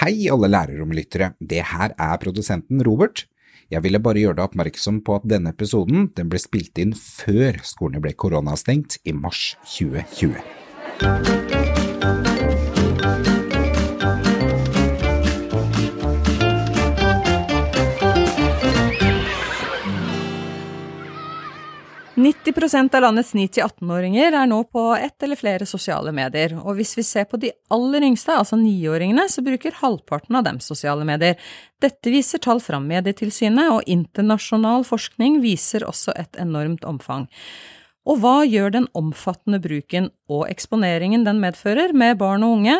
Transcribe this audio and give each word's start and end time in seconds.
Hei 0.00 0.30
alle 0.32 0.48
lærerromlyttere, 0.48 1.34
det 1.44 1.60
her 1.74 1.92
er 1.92 2.14
produsenten 2.22 2.80
Robert. 2.86 3.26
Jeg 3.68 3.84
ville 3.84 4.00
bare 4.00 4.22
gjøre 4.22 4.38
deg 4.38 4.46
oppmerksom 4.46 5.02
på 5.04 5.18
at 5.18 5.26
denne 5.28 5.52
episoden 5.52 6.08
den 6.16 6.30
ble 6.32 6.40
spilt 6.40 6.80
inn 6.80 6.94
før 6.96 7.60
skolene 7.68 8.00
ble 8.00 8.14
koronastengt 8.16 8.96
i 9.04 9.12
mars 9.12 9.58
2020. 9.76 11.39
90% 22.20 22.94
av 22.94 23.02
landets 23.02 23.30
9-18-åringer 23.34 24.34
er 24.36 24.48
nå 24.50 24.58
på 24.68 24.82
ett 24.96 25.22
eller 25.24 25.38
flere 25.40 25.66
sosiale 25.68 26.12
medier, 26.12 26.52
og 26.58 26.76
hvis 26.76 26.92
vi 26.98 27.04
ser 27.06 27.24
på 27.30 27.38
de 27.40 27.52
aller 27.72 28.04
yngste, 28.04 28.34
altså 28.36 28.58
niåringene, 28.60 29.24
så 29.30 29.40
bruker 29.46 29.78
halvparten 29.78 30.36
av 30.36 30.44
dem 30.44 30.58
sosiale 30.60 31.06
medier. 31.08 31.38
Dette 31.80 32.12
viser 32.12 32.42
tall 32.44 32.60
fra 32.60 32.80
Medietilsynet, 32.82 33.72
og 33.72 33.88
internasjonal 33.88 34.84
forskning 34.88 35.40
viser 35.44 35.86
også 35.88 36.12
et 36.20 36.36
enormt 36.42 36.84
omfang. 36.84 37.24
Og 38.04 38.20
hva 38.20 38.36
gjør 38.44 38.76
den 38.76 38.90
omfattende 38.96 39.60
bruken 39.62 40.12
og 40.28 40.44
eksponeringen 40.50 41.24
den 41.24 41.40
medfører 41.40 41.96
med 41.96 42.20
barn 42.20 42.44
og 42.44 42.60
unge? 42.60 42.78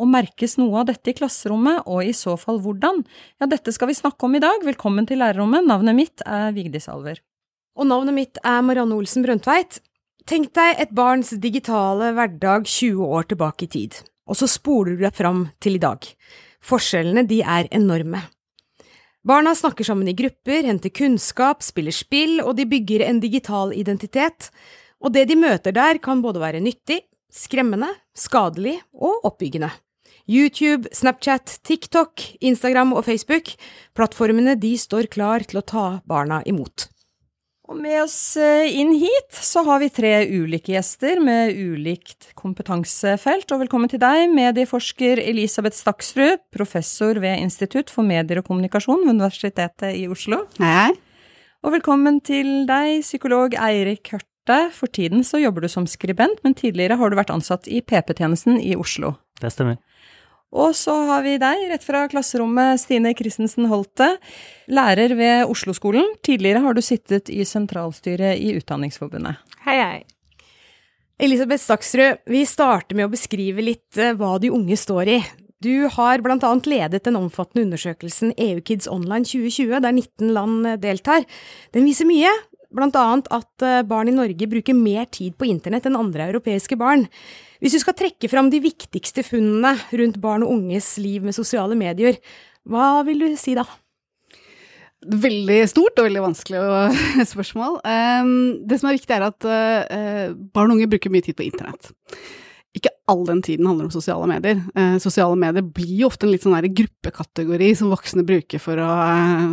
Og 0.00 0.08
merkes 0.08 0.58
noe 0.60 0.82
av 0.82 0.92
dette 0.92 1.12
i 1.12 1.16
klasserommet, 1.16 1.84
og 1.88 2.04
i 2.04 2.12
så 2.16 2.36
fall 2.40 2.60
hvordan? 2.60 3.04
Ja, 3.40 3.48
dette 3.48 3.72
skal 3.72 3.92
vi 3.92 3.96
snakke 3.96 4.28
om 4.28 4.36
i 4.36 4.44
dag. 4.44 4.64
Velkommen 4.68 5.08
til 5.08 5.24
lærerrommet. 5.24 5.68
Navnet 5.68 5.96
mitt 5.96 6.24
er 6.28 6.52
Vigdis 6.56 6.92
Alver. 6.92 7.20
Og 7.72 7.88
navnet 7.88 8.16
mitt 8.16 8.40
er 8.44 8.60
Marianne 8.64 8.96
Olsen 8.98 9.24
Brøndtveit. 9.24 9.80
Tenk 10.28 10.52
deg 10.54 10.80
et 10.82 10.92
barns 10.94 11.32
digitale 11.40 12.12
hverdag 12.14 12.68
20 12.68 13.00
år 13.16 13.30
tilbake 13.30 13.66
i 13.66 13.70
tid, 13.72 13.96
og 14.28 14.38
så 14.38 14.46
spoler 14.50 14.98
du 14.98 15.06
deg 15.06 15.16
fram 15.16 15.46
til 15.62 15.78
i 15.78 15.82
dag. 15.82 16.04
Forskjellene, 16.62 17.24
de 17.26 17.40
er 17.42 17.70
enorme. 17.74 18.20
Barna 19.26 19.54
snakker 19.56 19.86
sammen 19.86 20.10
i 20.10 20.16
grupper, 20.18 20.66
henter 20.66 20.92
kunnskap, 20.94 21.62
spiller 21.64 21.94
spill, 21.94 22.40
og 22.42 22.56
de 22.58 22.68
bygger 22.68 23.06
en 23.06 23.22
digital 23.22 23.74
identitet. 23.74 24.50
Og 25.02 25.14
det 25.14 25.26
de 25.30 25.38
møter 25.38 25.74
der, 25.74 25.98
kan 26.02 26.22
både 26.22 26.42
være 26.42 26.62
nyttig, 26.62 27.00
skremmende, 27.32 27.88
skadelig 28.14 28.76
og 28.92 29.24
oppbyggende. 29.26 29.72
YouTube, 30.28 30.90
Snapchat, 30.94 31.58
TikTok, 31.66 32.22
Instagram 32.44 32.92
og 32.94 33.06
Facebook, 33.08 33.56
plattformene 33.96 34.54
de 34.60 34.76
står 34.78 35.10
klar 35.10 35.42
til 35.48 35.58
å 35.58 35.66
ta 35.66 35.86
barna 36.06 36.44
imot. 36.46 36.91
Og 37.70 37.78
med 37.78 38.00
oss 38.02 38.34
eh, 38.40 38.66
inn 38.74 38.90
hit 38.98 39.36
så 39.38 39.62
har 39.68 39.78
vi 39.78 39.90
tre 39.94 40.10
ulike 40.26 40.74
gjester 40.74 41.20
med 41.22 41.54
ulikt 41.54 42.32
kompetansefelt. 42.38 43.46
Og 43.54 43.62
velkommen 43.62 43.90
til 43.92 44.02
deg, 44.02 44.26
medieforsker 44.34 45.22
Elisabeth 45.22 45.78
Staksrud, 45.78 46.42
professor 46.54 47.20
ved 47.22 47.38
Institutt 47.44 47.92
for 47.92 48.06
medier 48.06 48.42
og 48.42 48.48
kommunikasjon 48.48 49.04
ved 49.04 49.14
Universitetet 49.14 49.94
i 49.94 50.08
Oslo. 50.10 50.42
Hei, 50.58 50.74
hei. 50.80 50.90
Og 51.62 51.76
velkommen 51.76 52.18
til 52.26 52.64
deg, 52.66 53.04
psykolog 53.06 53.54
Eirik 53.54 54.10
Hørte. 54.10 54.58
For 54.74 54.90
tiden 54.90 55.22
så 55.22 55.38
jobber 55.38 55.62
du 55.62 55.70
som 55.70 55.86
skribent, 55.86 56.42
men 56.42 56.58
tidligere 56.58 56.98
har 56.98 57.12
du 57.12 57.14
vært 57.14 57.30
ansatt 57.30 57.70
i 57.70 57.78
PP-tjenesten 57.78 58.58
i 58.58 58.74
Oslo. 58.74 59.14
Det 59.38 59.54
stemmer. 59.54 59.78
Og 60.52 60.74
så 60.76 60.92
har 61.08 61.22
vi 61.24 61.38
deg, 61.40 61.66
rett 61.70 61.84
fra 61.84 62.04
klasserommet, 62.12 62.80
Stine 62.82 63.14
Christensen 63.16 63.70
Holte, 63.70 64.10
lærer 64.68 65.14
ved 65.16 65.46
Oslo-skolen. 65.48 66.10
Tidligere 66.24 66.60
har 66.66 66.76
du 66.76 66.82
sittet 66.84 67.32
i 67.32 67.40
sentralstyret 67.48 68.36
i 68.36 68.52
Utdanningsforbundet. 68.58 69.40
Hei, 69.64 69.78
hei. 69.80 70.02
Elisabeth 71.22 71.62
Staksrud, 71.62 72.24
vi 72.28 72.42
starter 72.48 72.98
med 72.98 73.06
å 73.06 73.12
beskrive 73.12 73.64
litt 73.64 73.96
eh, 74.00 74.12
hva 74.18 74.34
de 74.42 74.50
unge 74.52 74.76
står 74.76 75.10
i. 75.12 75.18
Du 75.62 75.86
har 75.94 76.20
blant 76.24 76.42
annet 76.44 76.66
ledet 76.66 77.04
den 77.06 77.16
omfattende 77.16 77.68
undersøkelsen 77.68 78.32
EU-Kids 78.34 78.88
Online 78.90 79.24
2020, 79.28 79.76
der 79.84 79.94
19 79.94 80.32
land 80.34 80.66
eh, 80.66 80.80
deltar. 80.82 81.24
Den 81.72 81.86
viser 81.86 82.08
mye, 82.10 82.32
annet 82.80 83.28
at 83.30 83.64
eh, 83.66 83.82
barn 83.86 84.08
i 84.08 84.14
Norge 84.16 84.48
bruker 84.48 84.74
mer 84.74 85.06
tid 85.12 85.36
på 85.36 85.48
internett 85.48 85.86
enn 85.86 85.98
andre 85.98 86.30
europeiske 86.30 86.78
barn. 86.80 87.06
Hvis 87.62 87.76
du 87.76 87.82
skal 87.82 87.94
trekke 87.94 88.30
fram 88.30 88.50
de 88.50 88.62
viktigste 88.62 89.22
funnene 89.22 89.76
rundt 89.92 90.18
barn 90.20 90.42
og 90.42 90.54
unges 90.56 90.96
liv 90.98 91.22
med 91.22 91.36
sosiale 91.36 91.76
medier, 91.78 92.18
hva 92.64 93.02
vil 93.06 93.22
du 93.22 93.36
si 93.36 93.54
da? 93.58 93.66
Veldig 95.02 95.64
stort 95.66 95.98
og 95.98 96.06
veldig 96.06 96.22
vanskelig 96.22 96.60
spørsmål. 97.32 97.80
Ehm, 97.86 98.34
det 98.66 98.78
som 98.78 98.90
er 98.90 98.98
viktig, 98.98 99.14
er 99.16 99.26
at 99.26 99.46
eh, 99.46 100.34
barn 100.54 100.70
og 100.70 100.78
unge 100.78 100.90
bruker 100.90 101.10
mye 101.10 101.26
tid 101.26 101.38
på 101.38 101.46
internett 101.46 101.90
all 103.12 103.24
den 103.28 103.42
tiden 103.44 103.68
handler 103.68 103.86
om 103.88 103.94
sosiale 103.94 104.26
medier. 104.30 104.62
Eh, 104.78 104.96
sosiale 105.02 105.36
medier 105.38 105.64
blir 105.64 105.92
jo 106.00 106.08
ofte 106.08 106.26
en 106.26 106.32
litt 106.32 106.46
sånn 106.46 106.56
gruppekategori 106.56 107.70
som 107.78 107.92
voksne 107.92 108.24
bruker 108.26 108.62
for 108.62 108.80
å 108.80 108.90
eh, 109.04 109.46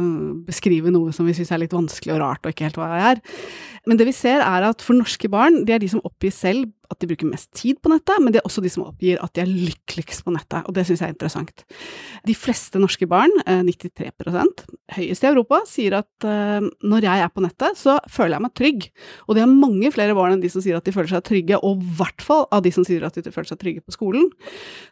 beskrive 0.48 0.94
noe 0.96 1.14
som 1.16 1.28
vi 1.28 1.36
syns 1.38 1.52
er 1.54 1.64
litt 1.66 1.76
vanskelig 1.76 2.16
og 2.16 2.24
rart 2.24 2.46
og 2.46 2.56
ikke 2.56 2.70
helt 2.70 2.80
hva 2.80 2.90
det 2.94 3.06
er. 3.12 3.24
Men 3.90 4.00
det 4.00 4.10
vi 4.10 4.16
ser 4.16 4.44
er 4.46 4.70
at 4.70 4.84
for 4.86 4.98
norske 4.98 5.32
barn, 5.32 5.64
de 5.68 5.76
er 5.76 5.84
de 5.84 5.92
som 5.92 6.04
oppgir 6.08 6.34
selv 6.36 6.72
at 6.90 6.98
de 7.02 7.08
bruker 7.10 7.30
mest 7.30 7.52
tid 7.58 7.78
på 7.84 7.92
nettet, 7.92 8.18
men 8.22 8.34
det 8.34 8.42
er 8.42 8.48
også 8.48 8.64
de 8.64 8.72
som 8.72 8.86
oppgir 8.88 9.20
at 9.22 9.34
de 9.36 9.44
er 9.44 9.50
lykkeligst 9.50 10.24
på 10.26 10.34
nettet, 10.34 10.66
og 10.66 10.74
det 10.74 10.86
syns 10.88 11.04
jeg 11.04 11.12
er 11.12 11.14
interessant. 11.14 11.64
De 12.26 12.36
fleste 12.38 12.82
norske 12.82 13.06
barn, 13.10 13.34
93 13.46 14.08
eh, 14.10 14.64
høyest 14.98 15.26
i 15.26 15.30
Europa, 15.30 15.62
sier 15.70 16.00
at 16.00 16.28
uh, 16.28 16.66
når 16.82 17.06
jeg 17.06 17.26
er 17.26 17.34
på 17.34 17.44
nettet, 17.46 17.78
så 17.78 18.00
føler 18.10 18.38
jeg 18.38 18.46
meg 18.46 18.56
trygg. 18.58 18.90
Og 19.28 19.38
det 19.38 19.44
er 19.46 19.52
mange 19.54 19.94
flere 19.94 20.18
barn 20.18 20.36
enn 20.36 20.44
de 20.44 20.52
som 20.52 20.64
sier 20.66 20.80
at 20.80 20.88
de 20.88 20.94
føler 20.96 21.12
seg 21.14 21.26
trygge, 21.30 21.60
og 21.62 21.84
i 21.84 21.96
hvert 22.00 22.26
fall 22.26 22.48
av 22.56 22.64
de 22.66 22.74
som 22.74 22.88
sier 22.88 23.06
at 23.06 23.18
de 23.18 23.34
føler 23.34 23.52
seg 23.52 23.62
trygge 23.62 23.86
på 23.86 23.96
skolen. 23.96 24.26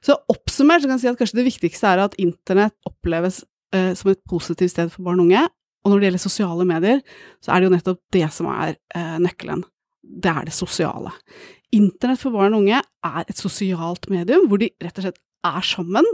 Så 0.06 0.20
oppsummert 0.30 0.84
så 0.84 0.92
kan 0.92 1.00
jeg 1.00 1.08
si 1.08 1.12
at 1.14 1.22
kanskje 1.22 1.42
det 1.42 1.48
viktigste 1.50 1.94
er 1.94 2.04
at 2.06 2.18
internett 2.22 2.78
oppleves 2.90 3.42
uh, 3.76 3.94
som 3.98 4.14
et 4.14 4.22
positivt 4.30 4.76
sted 4.76 4.94
for 4.94 5.08
barn 5.08 5.24
og 5.24 5.32
unge, 5.32 5.48
og 5.86 5.94
når 5.94 6.00
det 6.00 6.08
gjelder 6.10 6.22
sosiale 6.22 6.68
medier, 6.68 7.02
så 7.42 7.54
er 7.54 7.62
det 7.62 7.68
jo 7.68 7.74
nettopp 7.74 8.00
det 8.12 8.26
som 8.36 8.50
er 8.52 8.74
nøkkelen. 9.24 9.62
Det 10.08 10.32
er 10.32 10.48
det 10.50 10.56
sosiale. 10.56 11.14
Internett 11.76 12.22
for 12.22 12.36
barn 12.36 12.56
og 12.56 12.64
unge 12.64 12.80
er 12.80 13.20
et 13.28 13.40
sosialt 13.40 14.08
medium 14.12 14.48
hvor 14.48 14.62
de 14.62 14.72
rett 14.84 15.00
og 15.02 15.08
slett 15.08 15.20
er 15.48 15.66
sammen 15.68 16.08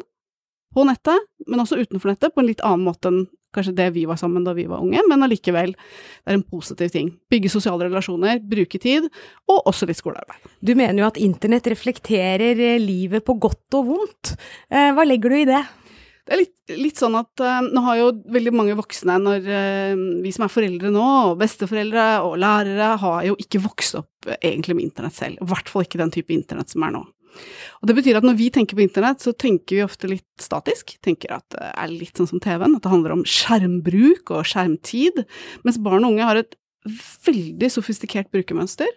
på 0.73 0.85
nettet, 0.87 1.29
men 1.45 1.61
også 1.61 1.77
utenfor 1.77 2.09
nettet, 2.09 2.33
på 2.33 2.41
en 2.41 2.49
litt 2.49 2.63
annen 2.65 2.87
måte 2.87 3.11
enn 3.11 3.25
kanskje 3.53 3.75
det 3.77 3.91
vi 3.93 4.07
var 4.09 4.17
sammen 4.17 4.45
da 4.45 4.55
vi 4.57 4.65
var 4.65 4.81
unge, 4.81 5.03
men 5.05 5.21
allikevel, 5.25 5.75
det 5.75 6.31
er 6.31 6.39
en 6.39 6.45
positiv 6.49 6.89
ting. 6.89 7.11
Bygge 7.29 7.51
sosiale 7.53 7.85
relasjoner, 7.85 8.41
bruke 8.41 8.79
tid, 8.81 9.05
og 9.45 9.69
også 9.69 9.85
litt 9.85 9.99
skolearbeid. 9.99 10.49
Du 10.65 10.73
mener 10.73 11.03
jo 11.03 11.09
at 11.11 11.21
internett 11.21 11.69
reflekterer 11.69 12.57
eh, 12.57 12.81
livet 12.81 13.25
på 13.27 13.37
godt 13.37 13.77
og 13.77 13.91
vondt. 13.91 14.33
Eh, 14.73 14.89
hva 14.97 15.05
legger 15.05 15.29
du 15.29 15.37
i 15.43 15.49
det? 15.51 15.61
Det 16.23 16.31
er 16.31 16.39
litt, 16.39 16.75
litt 16.79 16.99
sånn 16.99 17.17
at 17.19 17.41
uh, 17.43 17.65
nå 17.67 17.81
har 17.83 17.97
jo 17.99 18.11
veldig 18.31 18.53
mange 18.55 18.77
voksne, 18.79 19.17
når 19.19 19.47
uh, 19.49 20.03
vi 20.23 20.31
som 20.31 20.45
er 20.45 20.53
foreldre 20.53 20.91
nå, 20.93 21.07
og 21.33 21.41
besteforeldre 21.41 22.05
og 22.23 22.37
lærere, 22.39 22.93
har 23.01 23.25
jo 23.27 23.35
ikke 23.43 23.59
vokst 23.65 23.99
opp 23.99 24.29
uh, 24.29 24.37
egentlig 24.39 24.77
med 24.77 24.87
internett 24.87 25.17
selv. 25.17 25.43
I 25.43 25.49
hvert 25.51 25.71
fall 25.71 25.83
ikke 25.83 25.99
den 25.99 26.13
type 26.15 26.35
internett 26.35 26.71
som 26.71 26.87
er 26.87 26.95
nå. 26.95 27.03
Og 27.81 27.89
det 27.89 27.95
betyr 27.97 28.19
at 28.19 28.25
når 28.25 28.37
vi 28.39 28.49
tenker 28.53 28.77
på 28.77 28.85
internett, 28.85 29.23
så 29.23 29.33
tenker 29.35 29.75
vi 29.75 29.83
ofte 29.83 30.07
litt 30.07 30.27
statisk. 30.39 30.95
Tenker 31.03 31.33
at 31.35 31.47
det 31.51 31.71
er 31.71 31.91
litt 31.91 32.19
sånn 32.19 32.29
som 32.29 32.41
TV-en, 32.43 32.77
at 32.77 32.85
det 32.85 32.93
handler 32.93 33.17
om 33.17 33.25
skjermbruk 33.27 34.31
og 34.37 34.47
skjermtid. 34.47 35.23
Mens 35.65 35.81
barn 35.83 36.05
og 36.05 36.13
unge 36.13 36.29
har 36.29 36.39
et 36.39 36.55
veldig 37.27 37.69
sofistikert 37.71 38.31
brukermønster 38.33 38.89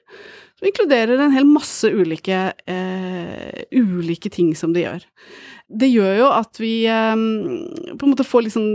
som 0.56 0.68
inkluderer 0.70 1.20
en 1.20 1.34
hel 1.34 1.46
masse 1.48 1.88
ulike, 1.92 2.38
uh, 2.70 3.58
ulike 3.76 4.30
ting 4.32 4.54
som 4.56 4.72
de 4.72 4.86
gjør. 4.86 5.04
Det 5.66 5.90
gjør 5.90 6.14
jo 6.22 6.30
at 6.32 6.60
vi 6.62 6.72
um, 6.88 7.26
på 7.98 8.06
en 8.06 8.12
måte 8.14 8.26
får 8.26 8.46
litt 8.46 8.56
sånn 8.56 8.70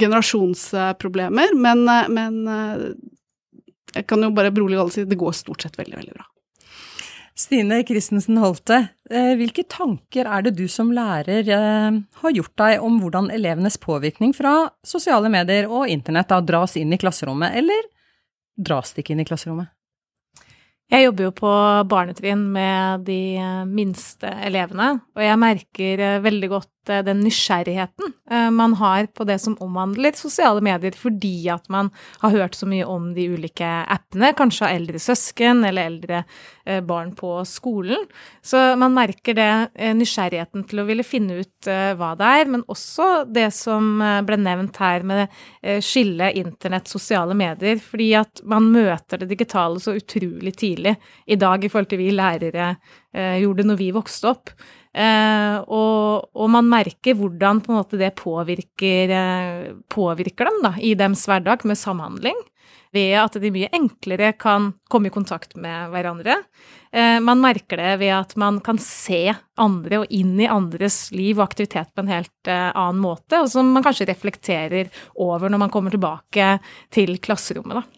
generasjonsproblemer, 0.00 1.52
men, 1.60 1.84
uh, 1.90 2.08
men 2.12 2.40
uh, 2.48 2.86
jeg 3.96 4.08
kan 4.08 4.24
jo 4.24 4.32
bare 4.36 4.54
berolige 4.54 4.80
alle 4.80 4.92
og 4.92 4.96
si 4.96 5.04
det 5.08 5.20
går 5.20 5.36
stort 5.36 5.66
sett 5.66 5.76
veldig, 5.78 5.98
veldig 6.00 6.16
bra. 6.16 6.26
Stine 7.36 7.82
Christensen 7.84 8.40
Holte, 8.40 8.86
hvilke 9.06 9.62
tanker 9.70 10.26
er 10.26 10.42
det 10.42 10.56
du 10.58 10.64
som 10.70 10.88
lærer 10.90 11.46
har 11.46 12.32
gjort 12.34 12.54
deg 12.58 12.82
om 12.82 12.96
hvordan 12.98 13.30
elevenes 13.30 13.78
påvirkning 13.78 14.32
fra 14.34 14.66
sosiale 14.82 15.30
medier 15.30 15.68
og 15.70 15.86
internett 15.92 16.32
da 16.32 16.40
dras 16.42 16.74
inn 16.80 16.90
i 16.90 16.98
klasserommet, 16.98 17.54
eller 17.54 17.86
dras 18.58 18.90
det 18.92 19.04
ikke 19.04 19.14
inn 19.14 19.22
i 19.22 19.28
klasserommet? 19.28 19.70
Jeg 20.90 21.06
jobber 21.06 21.28
jo 21.28 21.32
på 21.38 21.52
barnetrinn 21.90 22.44
med 22.54 23.06
de 23.06 23.20
minste 23.66 24.30
elevene, 24.46 24.92
og 25.14 25.22
jeg 25.22 25.42
merker 25.42 26.02
eh, 26.02 26.20
veldig 26.22 26.50
godt 26.52 26.70
Eh, 26.75 26.75
den 26.86 27.20
nysgjerrigheten 27.24 28.12
eh, 28.30 28.50
man 28.50 28.74
har 28.74 29.06
på 29.06 29.24
det 29.24 29.38
som 29.42 29.56
omhandler 29.62 30.16
sosiale 30.16 30.62
medier, 30.64 30.94
fordi 30.96 31.48
at 31.52 31.68
man 31.72 31.90
har 32.22 32.34
hørt 32.34 32.54
så 32.54 32.68
mye 32.68 32.86
om 32.86 33.10
de 33.16 33.28
ulike 33.32 33.66
appene, 33.66 34.32
kanskje 34.36 34.66
av 34.68 34.76
eldre 34.76 35.00
søsken 35.02 35.64
eller 35.66 35.90
eldre 35.90 36.22
eh, 36.64 36.80
barn 36.86 37.12
på 37.16 37.32
skolen. 37.48 38.06
Så 38.42 38.60
man 38.78 38.94
merker 38.96 39.36
det 39.36 39.50
nysgjerrigheten 39.98 40.66
til 40.68 40.82
å 40.82 40.86
ville 40.88 41.06
finne 41.06 41.40
ut 41.42 41.66
hva 41.66 42.12
det 42.18 42.28
er, 42.40 42.50
men 42.50 42.62
også 42.70 43.24
det 43.26 43.48
som 43.54 43.98
ble 44.26 44.38
nevnt 44.38 44.78
her 44.78 45.02
med 45.06 45.32
skille 45.82 46.28
internett, 46.38 46.86
sosiale 46.90 47.34
medier, 47.36 47.80
fordi 47.82 48.12
at 48.18 48.42
man 48.46 48.68
møter 48.70 49.22
det 49.22 49.30
digitale 49.32 49.82
så 49.82 49.96
utrolig 49.98 50.54
tidlig 50.60 50.94
i 51.26 51.38
dag 51.40 51.64
i 51.64 51.70
forhold 51.72 51.90
til 51.90 52.02
vi 52.04 52.12
lærere 52.14 52.74
gjorde 53.40 53.66
når 53.66 53.80
vi 53.80 53.92
vokste 53.96 54.30
opp. 54.30 54.54
Eh, 54.96 55.56
og, 55.68 56.28
og, 56.32 56.46
man 56.54 56.68
merker 56.72 57.16
hvordan 57.18 57.60
på 57.64 57.74
måte 57.76 58.00
det 58.00 58.14
påvirker, 58.16 59.12
eh, 59.12 59.72
påvirker 59.92 60.48
dem 60.48 60.62
da, 60.64 60.76
i 60.80 60.94
deres 60.96 61.26
hverdag 61.28 61.66
med 61.68 61.80
samhandling. 61.80 62.38
Ved 62.94 63.12
at 63.20 63.34
de 63.42 63.50
mye 63.52 63.68
enklere 63.76 64.30
kan 64.40 64.70
komme 64.88 65.10
i 65.10 65.12
kontakt 65.12 65.52
med 65.60 65.90
hverandre. 65.92 66.38
Eh, 66.96 67.18
man 67.20 67.42
merker 67.42 67.82
det 67.82 67.92
ved 68.00 68.14
at 68.14 68.32
man 68.40 68.62
kan 68.64 68.78
se 68.80 69.34
andre 69.60 70.00
og 70.00 70.14
inn 70.14 70.38
i 70.40 70.48
andres 70.48 71.10
liv 71.12 71.36
og 71.36 71.44
aktivitet 71.50 71.92
på 71.92 72.04
en 72.04 72.14
helt 72.14 72.48
eh, 72.48 72.70
annen 72.70 73.02
måte, 73.02 73.42
og 73.42 73.50
som 73.52 73.68
man 73.74 73.84
kanskje 73.84 74.08
reflekterer 74.08 74.88
over 75.12 75.52
når 75.52 75.66
man 75.66 75.74
kommer 75.74 75.92
tilbake 75.92 76.56
til 76.94 77.18
klasserommet. 77.20 77.82
da. 77.82 77.96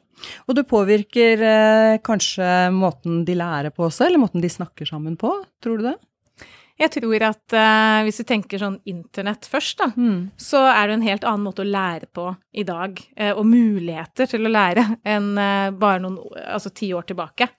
Og 0.49 0.59
det 0.59 0.67
påvirker 0.67 1.47
eh, 1.47 2.01
kanskje 2.03 2.51
måten 2.75 3.23
de 3.29 3.39
lærer 3.39 3.71
på 3.71 3.87
også, 3.87 4.09
eller 4.09 4.25
måten 4.25 4.43
de 4.43 4.51
snakker 4.51 4.89
sammen 4.89 5.15
på, 5.21 5.31
tror 5.63 5.79
du 5.79 5.91
det? 5.93 5.99
Jeg 6.79 6.93
tror 6.95 7.25
at 7.27 7.55
uh, 7.59 8.05
hvis 8.07 8.21
du 8.21 8.25
tenker 8.29 8.61
sånn 8.63 8.79
internett 8.87 9.49
først, 9.51 9.81
da, 9.81 9.91
mm. 9.99 10.39
så 10.39 10.63
er 10.71 10.87
det 10.87 10.99
en 10.99 11.07
helt 11.09 11.27
annen 11.27 11.49
måte 11.49 11.65
å 11.65 11.69
lære 11.69 12.07
på 12.15 12.31
i 12.55 12.65
dag, 12.67 13.01
uh, 13.19 13.33
og 13.33 13.45
muligheter 13.51 14.31
til 14.31 14.47
å 14.47 14.53
lære, 14.53 14.85
enn 15.15 15.33
uh, 15.35 15.75
bare 15.75 16.05
noen 16.05 16.21
altså 16.47 16.71
ti 16.71 16.93
år 16.95 17.09
tilbake. 17.11 17.51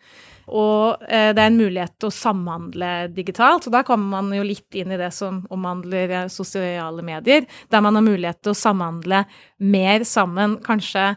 Og 0.50 1.04
det 1.06 1.38
er 1.38 1.44
en 1.44 1.60
mulighet 1.60 1.92
til 2.01 2.10
å 2.10 2.16
samhandle 2.16 2.88
digitalt, 3.13 3.68
så 3.68 3.69
da 3.69 3.83
kommer 3.86 4.16
man 4.16 4.31
jo 4.33 4.42
litt 4.42 4.74
inn 4.81 4.89
i 4.89 4.98
det 4.98 5.12
som 5.13 5.44
omhandler 5.54 6.24
sosiale 6.33 7.06
medier, 7.06 7.45
der 7.69 7.83
man 7.86 7.94
har 7.94 8.01
mulighet 8.01 8.39
til 8.42 8.56
å 8.56 8.57
samhandle 8.57 9.19
mer 9.62 10.07
sammen, 10.10 10.56
kanskje 10.66 11.12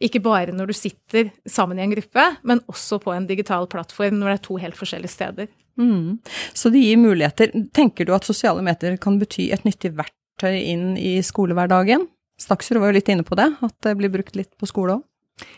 ikke 0.00 0.22
bare 0.24 0.54
når 0.56 0.72
du 0.72 0.76
sitter 0.78 1.28
sammen 1.44 1.76
i 1.76 1.84
en 1.84 1.92
gruppe, 1.92 2.24
men 2.40 2.64
også 2.72 3.02
på 3.04 3.12
en 3.12 3.28
digital 3.28 3.68
plattform 3.68 4.16
når 4.16 4.30
det 4.30 4.36
er 4.38 4.44
to 4.48 4.56
helt 4.62 4.80
forskjellige 4.80 5.12
steder. 5.12 5.50
Mm. 5.80 6.18
Så 6.52 6.72
det 6.72 6.84
gir 6.84 7.00
muligheter. 7.00 7.52
Tenker 7.76 8.06
du 8.06 8.14
at 8.16 8.28
sosiale 8.28 8.62
medier 8.64 8.98
kan 9.00 9.18
bety 9.20 9.50
et 9.54 9.64
nyttig 9.64 9.94
verktøy 9.98 10.56
inn 10.60 10.92
i 11.00 11.18
skolehverdagen? 11.24 12.06
Staksrud 12.40 12.80
var 12.80 12.90
jo 12.90 12.98
litt 13.00 13.10
inne 13.12 13.26
på 13.26 13.36
det, 13.36 13.50
at 13.60 13.76
det 13.84 13.96
blir 14.00 14.12
brukt 14.12 14.36
litt 14.38 14.52
på 14.60 14.68
skole 14.68 14.98
òg. 14.98 15.06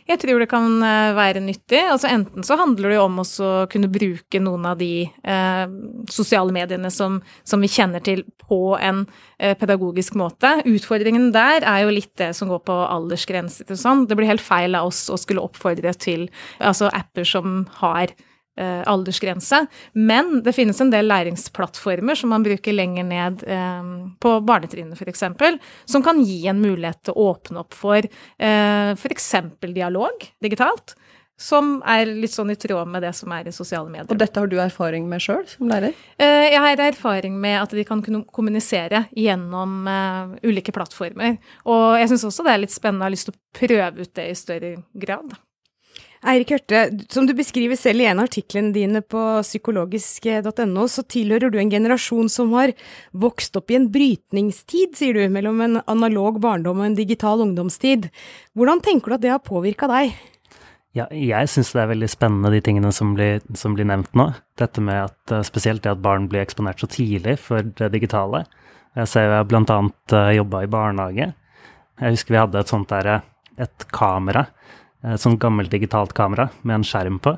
Jeg 0.06 0.20
tror 0.22 0.38
det 0.38 0.46
kan 0.50 0.66
eh, 0.86 1.12
være 1.16 1.42
nyttig. 1.42 1.80
Altså 1.90 2.10
enten 2.10 2.44
så 2.46 2.54
handler 2.60 2.92
det 2.92 2.98
jo 2.98 3.04
om 3.08 3.20
å 3.22 3.48
kunne 3.70 3.90
bruke 3.90 4.40
noen 4.42 4.66
av 4.70 4.78
de 4.78 5.06
eh, 5.06 5.74
sosiale 6.12 6.54
mediene 6.54 6.90
som, 6.92 7.20
som, 7.42 7.62
vi 7.62 7.70
kjenner 7.72 8.04
til, 8.04 8.25
på 8.42 8.76
en 8.78 9.04
eh, 9.38 9.56
pedagogisk 9.58 10.14
måte. 10.18 10.54
Utfordringen 10.68 11.30
der 11.34 11.66
er 11.66 11.84
jo 11.84 11.94
litt 11.94 12.12
det 12.20 12.32
som 12.38 12.50
går 12.52 12.62
på 12.68 12.78
aldersgrenser 12.84 13.70
og 13.70 13.80
sånn. 13.80 14.04
Det 14.06 14.18
blir 14.18 14.30
helt 14.30 14.44
feil 14.44 14.78
av 14.78 14.90
oss 14.92 15.08
å 15.10 15.18
skulle 15.20 15.44
oppfordre 15.44 15.94
til 15.98 16.28
altså 16.58 16.90
apper 16.92 17.26
som 17.28 17.64
har 17.80 18.10
eh, 18.10 18.28
aldersgrense. 18.60 19.66
Men 19.93 20.43
det 20.44 20.52
finnes 20.52 20.81
en 20.81 20.90
del 20.93 21.08
læringsplattformer 21.08 22.19
som 22.19 22.32
man 22.34 22.44
bruker 22.44 22.75
lenger 22.76 23.06
ned 23.08 23.44
eh, 23.49 23.93
på 24.20 24.34
barnetrinnet 24.46 25.00
f.eks., 25.00 25.25
som 25.84 26.02
kan 26.04 26.22
gi 26.25 26.46
en 26.50 26.60
mulighet 26.62 27.02
til 27.06 27.16
å 27.16 27.31
åpne 27.32 27.62
opp 27.64 27.76
for 27.76 28.00
eh, 28.02 28.93
f.eks. 28.93 29.32
dialog 29.72 30.28
digitalt. 30.43 30.96
Som 31.40 31.78
er 31.88 32.06
litt 32.06 32.31
sånn 32.31 32.52
i 32.52 32.58
tråd 32.60 32.90
med 32.93 33.02
det 33.02 33.10
som 33.19 33.32
er 33.34 33.49
i 33.49 33.54
sosiale 33.54 33.88
medier. 33.90 34.06
Og 34.12 34.20
dette 34.20 34.38
har 34.38 34.50
du 34.50 34.58
erfaring 34.62 35.08
med 35.10 35.25
sjøl 35.25 35.43
som 35.49 35.66
lærer? 35.70 35.96
Eh, 36.20 36.52
jeg 36.52 36.60
har 36.62 36.82
erfaring 36.84 37.38
med 37.40 37.56
at 37.64 37.72
de 37.75 37.82
kan 37.88 38.02
kommunisere 38.04 39.06
gjennom 39.16 39.88
uh, 39.88 40.37
ulike 40.44 40.75
plattformer. 40.76 41.40
Og 41.66 41.96
jeg 41.99 42.12
syns 42.12 42.28
også 42.28 42.46
det 42.46 42.52
er 42.52 42.62
litt 42.62 42.75
spennende 42.75 43.08
jeg 43.08 43.10
har 43.10 43.16
lyst 43.16 43.31
til 43.31 43.34
å 43.34 43.43
prøve 43.58 44.06
ut 44.06 44.14
det 44.20 44.28
i 44.28 44.37
større 44.38 44.75
grad. 45.06 45.34
Eirik 46.22 46.52
Hørte, 46.54 46.80
som 47.10 47.26
du 47.26 47.32
beskriver 47.34 47.74
selv 47.74 48.04
i 48.04 48.04
en 48.06 48.20
av 48.22 48.28
artiklene 48.28 48.70
dine 48.74 49.00
på 49.02 49.20
psykologisk.no, 49.42 50.84
så 50.86 51.02
tilhører 51.02 51.50
du 51.50 51.56
en 51.58 51.72
generasjon 51.72 52.28
som 52.30 52.52
har 52.54 52.70
vokst 53.10 53.58
opp 53.58 53.72
i 53.72 53.78
en 53.80 53.88
brytningstid, 53.90 54.94
sier 54.94 55.19
du, 55.19 55.24
mellom 55.34 55.58
en 55.64 55.80
analog 55.90 56.38
barndom 56.44 56.78
og 56.78 56.86
en 56.86 56.98
digital 56.98 57.42
ungdomstid. 57.42 58.06
Hvordan 58.54 58.84
tenker 58.86 59.10
du 59.10 59.16
at 59.16 59.24
det 59.24 59.32
har 59.34 59.42
påvirka 59.42 59.90
deg? 59.90 60.14
Ja, 60.94 61.08
jeg 61.10 61.50
syns 61.50 61.72
det 61.74 61.82
er 61.82 61.90
veldig 61.90 62.10
spennende 62.12 62.52
de 62.54 62.62
tingene 62.62 62.94
som 62.94 63.16
blir, 63.16 63.42
som 63.58 63.75
blir, 63.75 63.88
nevnt 63.90 64.14
nå. 64.14 64.28
Dette 64.60 64.84
med 64.84 65.08
at 65.08 65.34
eh, 65.34 65.42
spesielt 65.48 65.82
det 65.82 65.96
at 65.96 66.04
barn 66.04 66.28
blir 66.30 66.44
eksponert 66.44 66.84
så 66.84 66.86
tidlig 66.92 67.38
for 67.42 67.66
det 67.66 67.90
digitale. 67.96 68.44
Jeg 68.94 69.08
ser 69.08 69.26
jo 69.26 69.38
jeg 69.40 69.62
annet 69.72 70.14
uh, 70.14 70.30
jobba 70.36 70.62
i 70.62 70.70
barnehage. 70.70 71.32
Jeg 71.98 72.14
husker 72.14 72.34
vi 72.34 72.42
hadde 72.44 72.60
et 72.60 72.70
sånt 72.70 72.90
derre 72.92 73.22
et 73.60 73.86
kamera 73.92 74.44
et 75.02 75.22
sånt 75.22 75.40
gammelt 75.43 75.72
digitalt 75.72 76.14
kamera 76.14 76.49
med 76.62 76.81
en 76.81 76.87
skjerm 76.87 77.19
på. 77.22 77.34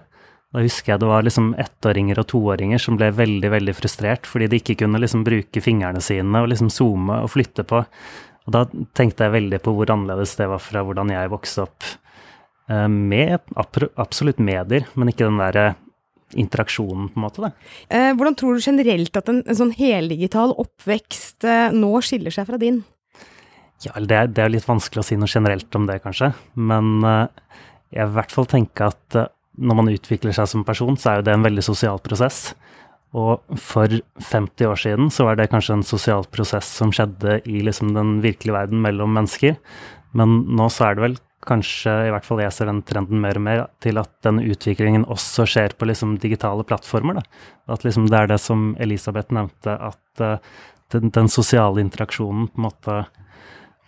Da 0.55 0.63
husker 0.63 0.93
jeg 0.93 1.03
det 1.03 1.09
var 1.11 1.25
liksom 1.27 1.49
ettåringer 1.59 2.21
og 2.23 2.29
toåringer 2.31 2.79
som 2.79 2.99
ble 2.99 3.09
veldig 3.17 3.51
veldig 3.57 3.75
frustrert 3.75 4.29
fordi 4.31 4.47
de 4.53 4.61
ikke 4.61 4.77
kunne 4.85 5.01
liksom 5.03 5.25
bruke 5.27 5.63
fingrene 5.65 6.03
sine 6.05 6.45
og 6.45 6.53
liksom 6.53 6.71
zoome 6.71 7.19
og 7.25 7.33
flytte 7.33 7.67
på. 7.67 7.83
Og 8.45 8.55
da 8.55 8.63
tenkte 8.95 9.27
jeg 9.27 9.35
veldig 9.35 9.61
på 9.65 9.75
hvor 9.75 9.91
annerledes 9.91 10.37
det 10.39 10.47
var 10.53 10.63
fra 10.63 10.85
hvordan 10.87 11.11
jeg 11.11 11.33
vokste 11.33 11.65
opp 11.65 11.89
eh, 12.71 12.87
med 12.87 13.41
absolutt 13.59 14.39
medier, 14.39 14.87
men 14.95 15.11
ikke 15.11 15.27
den 15.27 15.41
derre 15.43 15.73
interaksjonen, 16.39 17.11
på 17.13 17.19
en 17.19 17.25
måte. 17.25 17.43
Da. 17.45 17.51
Eh, 17.89 18.11
hvordan 18.17 18.37
tror 18.39 18.57
du 18.57 18.65
generelt 18.65 19.17
at 19.17 19.31
en, 19.31 19.43
en 19.47 19.59
sånn 19.59 19.75
heldigital 19.77 20.55
oppvekst 20.61 21.47
eh, 21.49 21.75
nå 21.75 21.93
skiller 22.05 22.35
seg 22.35 22.49
fra 22.49 22.61
din? 22.61 22.83
Ja, 23.83 23.93
det 23.99 24.17
er, 24.17 24.29
det 24.31 24.45
er 24.45 24.53
litt 24.55 24.69
vanskelig 24.69 25.03
å 25.03 25.07
si 25.07 25.17
noe 25.19 25.31
generelt 25.31 25.75
om 25.77 25.89
det, 25.89 25.99
kanskje. 26.05 26.31
Men 26.55 27.01
uh, 27.05 27.27
jeg 27.91 28.07
vil 28.07 28.15
i 28.15 28.19
hvert 28.21 28.35
fall 28.35 28.49
tenke 28.51 28.87
at 28.93 29.19
uh, 29.19 29.27
når 29.59 29.81
man 29.81 29.91
utvikler 29.93 30.35
seg 30.35 30.49
som 30.51 30.65
person, 30.67 30.97
så 30.99 31.11
er 31.11 31.21
jo 31.21 31.27
det 31.29 31.35
en 31.35 31.47
veldig 31.47 31.65
sosial 31.67 32.01
prosess. 32.03 32.55
Og 33.15 33.59
for 33.63 33.93
50 34.31 34.67
år 34.67 34.81
siden 34.81 35.11
så 35.15 35.29
var 35.29 35.39
det 35.39 35.51
kanskje 35.53 35.77
en 35.79 35.87
sosial 35.87 36.27
prosess 36.35 36.67
som 36.81 36.91
skjedde 36.95 37.39
i 37.47 37.61
liksom 37.63 37.93
den 37.95 38.17
virkelige 38.25 38.57
verden 38.57 38.83
mellom 38.83 39.15
mennesker. 39.15 39.55
Men 40.19 40.41
nå 40.59 40.67
så 40.73 40.89
er 40.89 40.97
det 40.97 41.05
vel 41.05 41.17
kanskje, 41.45 41.93
i 42.09 42.13
hvert 42.13 42.27
fall 42.27 42.41
jeg 42.43 42.55
ser 42.57 42.71
den 42.71 42.83
trenden 42.87 43.21
mer 43.23 43.39
og 43.39 43.45
mer, 43.47 43.65
til 43.85 44.01
at 44.01 44.11
den 44.27 44.41
utviklingen 44.43 45.05
også 45.13 45.47
skjer 45.49 45.77
på 45.79 45.89
liksom 45.89 46.17
digitale 46.23 46.65
plattformer. 46.67 47.21
Da. 47.21 47.25
At 47.75 47.85
liksom 47.87 48.09
det 48.11 48.21
er 48.21 48.33
det 48.33 48.41
som 48.43 48.73
Elisabeth 48.83 49.35
nevnte, 49.35 49.77
at 49.77 50.25
uh, 50.25 50.57
den, 50.95 51.13
den, 51.15 51.31
sosiale 51.31 51.85
interaksjonen 51.85 52.49
på 52.51 52.61
en 52.61 52.67
måte 52.67 52.99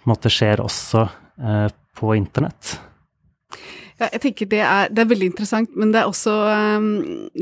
måte 0.09 0.33
skjer 0.33 0.63
også 0.65 1.07
eh, 1.41 1.69
på 1.97 2.15
internett. 2.17 2.77
Ja, 3.97 4.11
jeg 4.13 4.21
tenker 4.27 4.49
det 4.53 4.59
er, 4.61 4.91
det 4.93 5.01
er, 5.01 5.09
veldig 5.09 5.29
interessant, 5.31 5.71
men 5.73 5.89
det 5.95 6.03
er 6.03 6.11
også 6.11 6.33
um, 6.77 6.89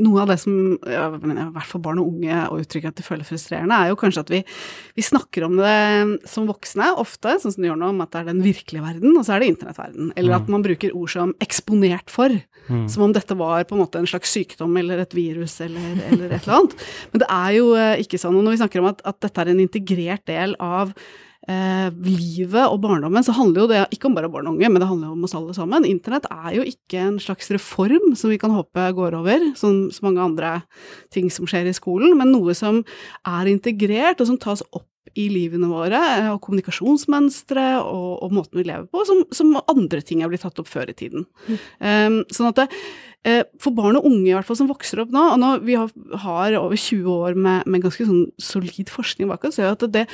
noe 0.05 0.21
av 0.23 0.29
det 0.31 0.37
som 0.39 0.53
ja, 0.87 1.09
i 1.11 1.47
hvert 1.51 1.67
fall 1.67 1.81
barn 1.83 1.99
og 1.99 2.13
unge 2.13 2.37
og 2.45 2.61
uttrykket 2.61 2.93
at 2.93 3.01
de 3.01 3.03
føler 3.03 3.27
frustrerende, 3.27 3.75
er 3.75 3.91
jo 3.91 3.97
kanskje 3.99 4.23
at 4.23 4.31
vi, 4.31 4.39
vi, 4.95 5.03
snakker 5.03 5.49
om 5.49 5.57
det 5.59 6.29
som 6.31 6.47
voksne 6.47 6.93
ofte, 7.01 7.33
sånn 7.41 7.57
som 7.57 7.65
de 7.65 7.67
gjør 7.67 7.81
nå, 7.81 7.89
om 7.91 7.99
at 8.05 8.13
det 8.13 8.21
er 8.21 8.29
den 8.29 8.39
virkelige 8.45 8.85
verden, 8.85 9.17
og 9.19 9.27
så 9.27 9.35
er 9.35 9.43
det 9.43 9.51
internettverden. 9.51 10.13
Eller 10.15 10.31
mm. 10.31 10.37
at 10.37 10.53
man 10.55 10.65
bruker 10.69 10.95
ord 10.95 11.11
som 11.11 11.35
'eksponert 11.43 12.15
for', 12.15 12.39
mm. 12.71 12.87
som 12.95 13.03
om 13.03 13.17
dette 13.19 13.35
var 13.35 13.67
på 13.67 13.75
en 13.75 13.83
måte 13.83 13.99
en 13.99 14.07
slags 14.07 14.31
sykdom 14.31 14.79
eller 14.79 15.03
et 15.03 15.17
virus 15.17 15.59
eller, 15.59 15.91
eller 16.07 16.31
et 16.31 16.39
eller 16.39 16.61
annet. 16.61 16.87
Men 17.11 17.25
det 17.25 17.31
er 17.41 17.51
jo 17.59 17.69
uh, 17.75 17.99
ikke 17.99 18.21
sånn. 18.21 18.39
Og 18.39 18.47
når 18.47 18.55
vi 18.55 18.63
snakker 18.63 18.85
om 18.85 18.91
at, 18.93 19.03
at 19.03 19.19
dette 19.27 19.43
er 19.43 19.51
en 19.51 19.63
integrert 19.67 20.23
del 20.31 20.55
av 20.63 20.95
eh, 21.51 21.89
livet 22.05 22.65
og 22.65 22.79
barndommen, 22.83 23.25
så 23.25 23.35
handler 23.37 23.63
jo 23.63 23.69
det 23.71 23.83
ikke 23.95 24.09
om 24.09 24.17
bare 24.17 24.31
barn 24.31 24.49
og 24.49 24.57
unge, 24.57 24.71
men 24.71 24.81
det 24.81 24.89
handler 24.89 25.09
jo 25.09 25.17
om 25.17 25.27
oss 25.27 25.35
alle 25.37 25.55
sammen. 25.57 25.87
Internett 25.87 26.27
er 26.31 26.57
jo 26.57 26.65
ikke 26.67 27.03
en 27.03 27.21
slags 27.21 27.51
reform 27.53 28.15
som 28.17 28.33
vi 28.33 28.39
kan 28.41 28.53
håpe 28.55 28.89
går 28.97 29.17
over, 29.19 29.51
som 29.59 29.85
så 29.93 30.07
mange 30.07 30.23
andre 30.25 30.57
ting 31.13 31.29
som 31.33 31.49
skjer 31.49 31.69
i 31.69 31.77
skolen, 31.77 32.17
men 32.19 32.33
noe 32.33 32.55
som 32.57 32.83
er 33.27 33.51
integrert, 33.51 34.21
og 34.21 34.31
som 34.31 34.41
tas 34.41 34.65
opp 34.71 34.89
i 35.15 35.29
livene 35.31 35.69
våre, 35.71 35.99
eh, 36.17 36.29
og 36.33 36.41
kommunikasjonsmønstre 36.43 37.65
og, 37.83 38.09
og 38.25 38.33
måten 38.35 38.59
vi 38.59 38.67
lever 38.67 38.87
på, 38.91 39.05
som, 39.07 39.23
som, 39.35 39.53
andre 39.71 40.01
ting 40.03 40.23
er 40.23 40.31
blitt 40.31 40.43
tatt 40.43 40.59
opp 40.59 40.71
før 40.71 40.91
i 40.91 40.97
tiden. 40.97 41.27
Mm. 41.47 41.59
Um, 41.79 42.17
sånn 42.33 42.49
at 42.51 42.63
det, 42.63 42.67
for 43.61 43.73
barn 43.73 43.97
og 43.97 44.05
unge 44.05 44.27
i 44.29 44.33
hvert 44.35 44.45
fall 44.45 44.59
som 44.59 44.69
vokser 44.69 45.01
opp 45.01 45.13
nå, 45.13 45.21
og 45.33 45.39
nå 45.41 45.51
vi 45.65 45.77
har, 45.79 45.89
har 46.21 46.57
over 46.59 46.77
20 46.77 47.07
år 47.09 47.37
med, 47.39 47.65
med 47.65 47.81
ganske 47.81 48.05
sånn 48.05 48.27
solid 48.41 48.91
forskning 48.93 49.31
bak 49.31 49.47
oss, 49.49 49.57
at 49.63 49.81
det, 49.93 50.05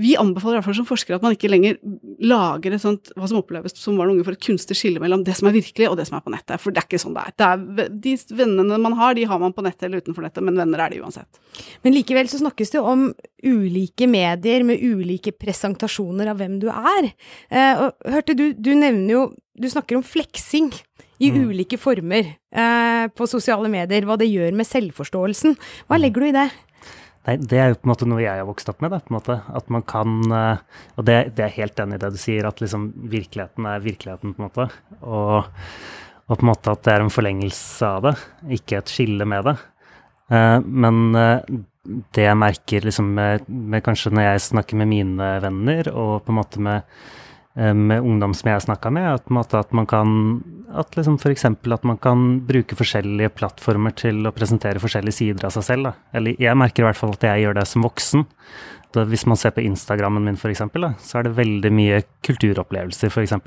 vi 0.00 0.14
anbefaler 0.20 0.56
i 0.56 0.60
hvert 0.60 0.68
fall 0.70 0.78
som 0.78 0.88
forskere 0.88 1.18
at 1.18 1.26
man 1.26 1.36
ikke 1.36 1.50
lenger 1.52 1.76
lager 2.24 2.74
et 2.76 2.82
sånt, 2.82 3.12
hva 3.18 3.28
som 3.28 3.42
oppleves 3.42 3.76
som 3.76 3.98
barn 4.00 4.12
og 4.12 4.16
unge, 4.16 4.26
for 4.26 4.36
et 4.36 4.46
kunstig 4.46 4.78
skille 4.78 5.02
mellom 5.02 5.26
det 5.26 5.36
som 5.36 5.50
er 5.50 5.56
virkelig 5.58 5.90
og 5.90 5.98
det 6.00 6.08
som 6.08 6.18
er 6.18 6.24
på 6.24 6.32
nettet. 6.32 6.62
For 6.62 6.74
det 6.74 6.82
er 6.82 6.88
ikke 6.88 7.02
sånn 7.02 7.16
det 7.18 7.26
er. 7.26 7.36
Det 7.36 7.84
er 7.84 7.92
de 8.06 8.16
vennene 8.40 8.80
man 8.80 8.96
har, 8.98 9.16
de 9.18 9.28
har 9.28 9.42
man 9.42 9.54
på 9.56 9.64
nettet 9.66 9.88
eller 9.88 10.04
utenfor 10.04 10.26
nettet, 10.26 10.44
men 10.46 10.58
venner 10.60 10.84
er 10.84 10.94
de 10.94 11.02
uansett. 11.04 11.40
Men 11.84 11.96
likevel 11.96 12.30
så 12.32 12.40
snakkes 12.40 12.72
det 12.72 12.80
jo 12.80 12.86
om 12.88 13.06
ulike 13.44 14.08
medier 14.10 14.64
med 14.66 14.80
ulike 14.80 15.34
presentasjoner 15.36 16.32
av 16.32 16.40
hvem 16.40 16.58
du 16.62 16.70
er. 16.72 17.12
Eh, 17.52 17.84
og 17.84 18.14
hørte 18.16 18.36
du, 18.38 18.50
du 18.56 18.74
nevner 18.74 19.18
jo 19.18 19.24
Du 19.54 19.68
snakker 19.70 19.94
om 19.94 20.02
fleksing 20.02 20.72
i 21.24 21.32
mm. 21.32 21.48
ulike 21.48 21.80
former 21.80 22.28
eh, 22.28 23.06
på 23.14 23.28
sosiale 23.30 23.70
medier, 23.72 24.06
hva 24.08 24.18
det 24.20 24.28
gjør 24.30 24.54
med 24.56 24.68
selvforståelsen. 24.68 25.56
Hva 25.88 25.98
mm. 25.98 26.02
legger 26.04 26.24
du 26.24 26.28
i 26.28 26.36
det? 26.36 26.48
Nei, 27.24 27.36
Det 27.40 27.58
er 27.58 27.72
jo 27.72 27.78
på 27.80 27.88
en 27.88 27.92
måte 27.94 28.08
noe 28.08 28.22
jeg 28.22 28.40
har 28.40 28.48
vokst 28.48 28.70
opp 28.70 28.82
med. 28.84 28.92
Da, 28.92 29.00
på 29.00 29.12
en 29.12 29.18
måte. 29.18 29.38
At 29.56 29.70
man 29.72 29.84
kan 29.88 30.16
eh, 30.28 30.64
Og 30.98 31.08
det, 31.08 31.18
det 31.36 31.46
er 31.46 31.58
helt 31.58 31.80
enig 31.80 31.98
i 31.98 32.04
det 32.04 32.14
du 32.14 32.20
sier, 32.20 32.48
at 32.48 32.60
liksom 32.60 32.90
virkeligheten 33.12 33.68
er 33.70 33.84
virkeligheten, 33.84 34.34
på 34.34 34.42
en 34.42 34.48
måte. 34.48 34.68
Og, 35.00 35.36
og, 36.26 36.34
på 36.34 36.42
en 36.42 36.50
måte 36.52 36.74
at 36.74 36.84
det 36.84 36.94
er 36.94 37.04
en 37.04 37.14
forlengelse 37.14 37.92
av 37.96 38.08
det, 38.08 38.16
ikke 38.58 38.80
et 38.80 38.92
skille 38.92 39.28
med 39.28 39.48
det. 39.48 39.56
Eh, 40.32 40.58
men 40.64 41.04
eh, 41.20 41.58
det 42.16 42.28
jeg 42.28 42.40
merker 42.40 42.86
liksom 42.88 43.10
med, 43.16 43.48
med, 43.48 43.84
kanskje 43.84 44.12
når 44.12 44.30
jeg 44.30 44.48
snakker 44.50 44.80
med 44.80 44.88
mine 44.92 45.34
venner, 45.44 45.92
og 45.92 46.24
på 46.24 46.32
en 46.32 46.38
måte 46.38 46.62
med, 46.64 46.94
med 47.54 48.00
ungdom 48.00 48.32
som 48.34 48.48
jeg 48.48 48.56
har 48.56 48.64
snakka 48.64 48.92
med, 48.96 49.08
at, 49.18 49.28
måte, 49.28 49.60
at, 49.60 49.74
man 49.76 49.86
kan 49.86 50.14
at 50.80 50.96
liksom 50.98 51.16
f.eks. 51.20 51.44
at 51.46 51.84
man 51.86 51.98
kan 52.02 52.22
bruke 52.46 52.76
forskjellige 52.78 53.32
plattformer 53.38 53.94
til 53.96 54.24
å 54.26 54.32
presentere 54.34 54.82
forskjellige 54.82 55.18
sider 55.18 55.48
av 55.48 55.54
seg 55.54 55.66
selv. 55.68 55.88
Da. 55.88 55.92
Eller 56.18 56.40
jeg 56.42 56.58
merker 56.58 56.84
i 56.84 56.88
hvert 56.88 56.98
fall 56.98 57.14
at 57.14 57.26
jeg 57.28 57.44
gjør 57.44 57.58
det 57.60 57.66
som 57.70 57.86
voksen. 57.86 58.26
Da, 58.94 59.04
hvis 59.10 59.26
man 59.26 59.38
ser 59.40 59.54
på 59.54 59.64
Instagrammen 59.64 60.26
min 60.26 60.38
f.eks., 60.38 60.64
så 61.04 61.20
er 61.20 61.26
det 61.26 61.36
veldig 61.38 61.72
mye 61.74 62.02
kulturopplevelser 62.26 63.10
f.eks. 63.10 63.38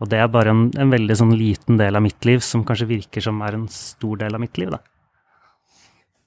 Og 0.00 0.08
det 0.08 0.22
er 0.22 0.32
bare 0.32 0.54
en, 0.54 0.62
en 0.80 0.94
veldig 0.94 1.18
sånn 1.20 1.34
liten 1.36 1.78
del 1.80 1.98
av 1.98 2.04
mitt 2.04 2.24
liv 2.24 2.40
som 2.44 2.64
kanskje 2.66 2.88
virker 2.94 3.24
som 3.24 3.42
er 3.44 3.58
en 3.58 3.68
stor 3.70 4.22
del 4.22 4.36
av 4.36 4.42
mitt 4.42 4.58
liv. 4.58 4.72
da. 4.72 4.80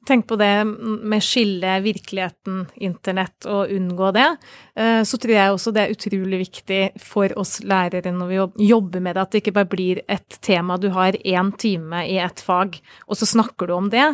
Tenk 0.04 0.26
på 0.28 0.36
det 0.36 0.66
med 0.68 1.24
skille 1.24 1.78
virkeligheten, 1.84 2.66
internett, 2.84 3.46
og 3.48 3.72
unngå 3.72 4.10
det. 4.16 4.28
Eh, 4.76 5.00
så 5.08 5.20
tror 5.22 5.34
jeg 5.36 5.54
også 5.54 5.72
det 5.72 5.86
er 5.86 5.94
utrolig 5.96 6.42
viktig 6.42 6.82
for 7.00 7.32
oss 7.40 7.62
lærere 7.64 8.12
når 8.12 8.32
vi 8.32 8.68
jobber 8.68 9.04
med 9.04 9.16
det, 9.16 9.24
at 9.24 9.32
det 9.32 9.44
ikke 9.44 9.56
bare 9.56 9.72
blir 9.72 10.02
et 10.12 10.40
tema 10.44 10.76
du 10.78 10.90
har 10.92 11.16
én 11.24 11.54
time 11.56 12.04
i 12.10 12.20
et 12.20 12.44
fag, 12.44 12.82
og 13.08 13.20
så 13.20 13.30
snakker 13.32 13.72
du 13.72 13.78
om 13.78 13.88
det, 13.94 14.10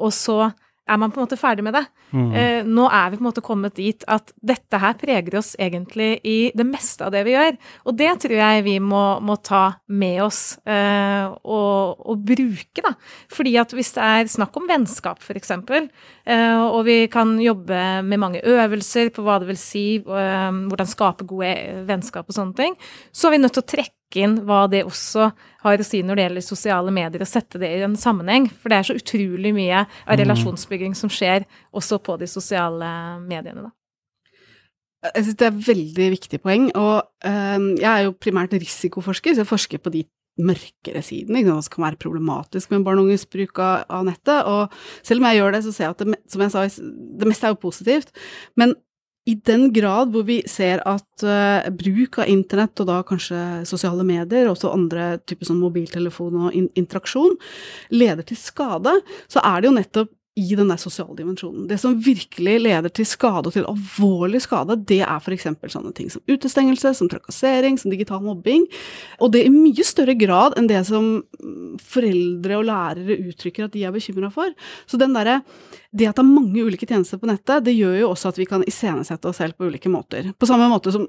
og 0.00 0.16
så 0.16 0.54
er 0.84 0.98
man 1.00 1.12
på 1.12 1.20
en 1.20 1.24
måte 1.24 1.38
ferdig 1.40 1.64
med 1.64 1.74
det. 1.76 1.84
Mm. 2.12 2.26
Eh, 2.36 2.66
nå 2.68 2.84
er 2.92 3.10
vi 3.10 3.18
på 3.18 3.24
en 3.24 3.28
måte 3.30 3.44
kommet 3.44 3.76
dit 3.78 4.04
at 4.10 4.32
dette 4.44 4.80
her 4.80 4.96
preger 5.00 5.38
oss 5.40 5.54
egentlig 5.60 6.18
i 6.28 6.36
det 6.56 6.66
meste 6.68 7.06
av 7.06 7.14
det 7.14 7.24
vi 7.26 7.34
gjør. 7.34 7.56
Og 7.88 7.96
det 7.98 8.10
tror 8.24 8.36
jeg 8.36 8.66
vi 8.66 8.76
må, 8.84 9.02
må 9.24 9.38
ta 9.40 9.62
med 9.88 10.20
oss 10.26 10.42
eh, 10.68 11.24
og, 11.40 12.04
og, 12.04 12.20
bruke, 12.28 12.84
da. 12.84 12.94
Fordi 13.32 13.56
at 13.60 13.72
hvis 13.76 13.94
det 13.96 14.10
er 14.10 14.32
snakk 14.34 14.60
om 14.60 14.68
vennskap, 14.68 15.24
f.eks., 15.24 15.54
eh, 15.56 16.62
og 16.64 16.82
vi 16.88 16.98
kan 17.12 17.36
jobbe 17.40 17.80
med 18.04 18.20
mange 18.20 18.44
øvelser 18.44 19.12
på 19.14 19.24
hva 19.24 19.40
det 19.40 19.50
vil 19.54 19.60
si, 19.60 19.86
eh, 20.04 20.62
hvordan 20.68 20.90
skape 20.90 21.28
gode 21.28 21.54
vennskap 21.88 22.28
og 22.28 22.36
sånne 22.36 22.58
ting, 22.60 22.76
så 23.12 23.28
er 23.28 23.38
vi 23.38 23.44
nødt 23.44 23.56
til 23.56 23.64
å 23.64 23.72
trekke 23.76 24.03
inn 24.22 24.36
hva 24.46 24.64
det 24.70 24.84
også 24.86 25.30
har 25.64 25.80
å 25.80 25.86
si 25.86 26.02
når 26.04 26.18
det 26.18 26.26
gjelder 26.26 26.46
sosiale 26.46 26.94
medier, 26.94 27.24
og 27.24 27.30
sette 27.30 27.60
det 27.62 27.70
i 27.70 27.84
en 27.86 27.96
sammenheng. 27.98 28.48
For 28.60 28.70
det 28.70 28.78
er 28.78 28.88
så 28.88 28.98
utrolig 28.98 29.54
mye 29.56 29.84
av 29.84 30.12
mm. 30.14 30.18
relasjonsbygging 30.22 30.98
som 30.98 31.12
skjer 31.12 31.46
også 31.74 32.00
på 32.04 32.18
de 32.20 32.28
sosiale 32.30 32.90
mediene, 33.24 33.68
da. 33.68 33.74
Jeg 35.04 35.26
synes 35.26 35.36
det 35.36 35.46
er 35.46 35.64
veldig 35.66 36.04
viktig 36.14 36.38
poeng, 36.40 36.70
og 36.80 37.26
øh, 37.28 37.64
jeg 37.76 37.90
er 37.90 38.06
jo 38.06 38.14
primært 38.16 38.54
risikoforsker, 38.56 39.34
så 39.34 39.42
jeg 39.42 39.50
forsker 39.50 39.82
på 39.84 39.92
de 39.92 40.06
mørkere 40.40 41.02
sidene, 41.04 41.44
hva 41.46 41.60
som 41.62 41.76
kan 41.76 41.84
være 41.86 42.00
problematisk 42.02 42.72
med 42.72 42.86
barn 42.86 43.02
og 43.02 43.10
unges 43.10 43.26
bruk 43.30 43.60
av, 43.62 43.84
av, 43.86 44.06
nettet. 44.08 44.48
Og 44.48 45.06
selv 45.06 45.22
om 45.22 45.28
jeg 45.28 45.38
gjør 45.38 45.54
det, 45.54 45.60
så 45.66 45.74
ser 45.74 45.86
jeg 45.86 45.94
at 45.94 46.02
det, 46.02 46.18
som 46.32 46.42
jeg 46.42 46.54
sa, 46.54 46.64
det 47.20 47.28
meste 47.30 47.46
er 47.46 47.54
jo 47.54 47.60
positivt. 47.62 48.10
Men 48.58 48.74
i 49.24 49.34
den 49.48 49.70
grad 49.72 50.12
hvor 50.12 50.26
vi 50.28 50.40
ser 50.50 50.82
at 50.88 51.24
uh, 51.24 51.70
bruk 51.72 52.18
av 52.20 52.28
internett, 52.28 52.80
og 52.82 52.90
da 52.90 52.98
kanskje 53.08 53.38
sosiale 53.68 54.04
medier, 54.06 54.50
også 54.50 54.72
andre 54.74 55.14
typer 55.24 55.48
sånn 55.48 55.62
mobiltelefon 55.62 56.42
og 56.42 56.58
in 56.58 56.68
interaksjon, 56.76 57.38
leder 57.94 58.26
til 58.28 58.40
skade, 58.40 58.92
så 59.32 59.40
er 59.44 59.62
det 59.62 59.70
jo 59.70 59.78
nettopp 59.78 60.12
i 60.34 60.56
den 60.58 60.66
der 60.66 60.80
sosiale 60.82 61.14
dimensjonen. 61.14 61.68
Det 61.70 61.76
som 61.78 61.94
virkelig 62.02 62.56
leder 62.64 62.90
til 62.90 63.06
skade, 63.06 63.46
og 63.46 63.54
til 63.54 63.66
alvorlig 63.70 64.40
skade, 64.42 64.74
det 64.82 64.98
er 65.06 65.20
f.eks. 65.22 65.46
sånne 65.70 65.92
ting 65.94 66.08
som 66.10 66.24
utestengelse, 66.26 66.90
som 66.98 67.10
trakassering, 67.10 67.78
som 67.78 67.92
digital 67.94 68.22
mobbing. 68.24 68.66
Og 69.22 69.30
det 69.34 69.44
i 69.46 69.52
mye 69.54 69.86
større 69.86 70.16
grad 70.18 70.56
enn 70.58 70.66
det 70.66 70.80
som 70.88 71.22
foreldre 71.78 72.58
og 72.58 72.66
lærere 72.66 73.20
uttrykker 73.30 73.68
at 73.68 73.76
de 73.76 73.84
er 73.86 73.94
bekymra 73.94 74.32
for. 74.34 74.50
Så 74.90 74.98
den 74.98 75.14
der, 75.14 75.36
det 75.94 76.08
at 76.10 76.18
det 76.18 76.24
er 76.24 76.26
mange 76.26 76.66
ulike 76.66 76.88
tjenester 76.90 77.22
på 77.22 77.30
nettet, 77.30 77.62
det 77.68 77.76
gjør 77.78 77.94
jo 78.00 78.10
også 78.10 78.34
at 78.34 78.42
vi 78.42 78.48
kan 78.50 78.66
iscenesette 78.66 79.30
oss 79.30 79.38
selv 79.38 79.54
på 79.54 79.70
ulike 79.70 79.92
måter. 79.92 80.32
På 80.34 80.50
samme 80.50 80.66
måte 80.72 80.90
som 80.94 81.06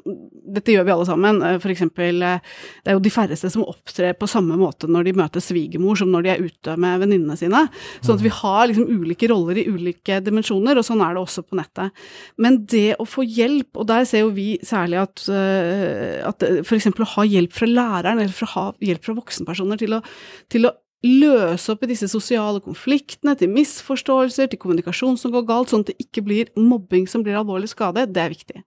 Dette 0.56 0.72
gjør 0.72 0.86
vi 0.86 0.92
alle 0.94 1.06
sammen. 1.08 1.42
F.eks. 1.42 1.64
for 1.64 1.74
eksempel, 1.74 2.22
eh, 2.22 2.54
det 2.86 2.92
er 2.92 2.96
jo 2.96 3.02
de 3.04 3.12
færreste 3.12 3.50
som 3.50 3.66
opptrer 3.66 4.14
på 4.16 4.30
samme 4.30 4.54
måte 4.60 4.86
når 4.88 5.08
de 5.08 5.14
møter 5.18 5.42
svigermor 5.44 5.98
som 5.98 6.12
når 6.14 6.24
de 6.24 6.32
er 6.32 6.44
ute 6.46 6.76
med 6.80 7.02
venninnene 7.02 7.36
sine. 7.40 7.66
Sånn 8.06 8.20
at 8.20 8.24
vi 8.24 8.32
har 8.32 8.70
liksom 8.70 8.86
ulike 8.86 9.15
roller 9.32 9.60
i 9.62 9.68
ulike 9.72 10.20
dimensjoner, 10.24 10.78
og 10.78 10.86
sånn 10.88 11.04
er 11.06 11.16
det 11.16 11.24
også 11.24 11.46
på 11.48 11.58
nettet. 11.60 12.06
Men 12.42 12.62
det 12.70 12.98
å 13.00 13.08
få 13.08 13.24
hjelp, 13.24 13.72
og 13.80 13.88
der 13.90 14.08
ser 14.10 14.26
jo 14.26 14.34
vi 14.36 14.56
særlig 14.66 15.02
at, 15.04 15.26
eh, 15.32 16.20
at 16.28 16.44
f.eks. 16.62 16.92
å 16.92 17.12
ha 17.16 17.28
hjelp 17.28 17.56
fra 17.56 17.70
læreren, 17.70 18.20
eller 18.20 18.36
for 18.36 18.76
hjelp 18.84 19.06
fra 19.06 19.18
voksenpersoner 19.18 19.80
til 19.82 19.98
å, 19.98 20.02
til 20.52 20.70
å 20.70 20.76
løse 21.06 21.74
opp 21.74 21.84
i 21.86 21.90
disse 21.92 22.08
sosiale 22.10 22.62
konfliktene, 22.64 23.36
til 23.38 23.52
misforståelser, 23.54 24.50
til 24.52 24.62
kommunikasjon 24.62 25.20
som 25.22 25.34
går 25.34 25.46
galt, 25.48 25.72
sånn 25.72 25.86
at 25.86 25.92
det 25.92 26.08
ikke 26.08 26.24
blir 26.26 26.52
mobbing 26.58 27.06
som 27.10 27.24
blir 27.26 27.38
alvorlig 27.40 27.70
skade, 27.72 28.08
det 28.12 28.24
er 28.24 28.34
viktig. 28.34 28.64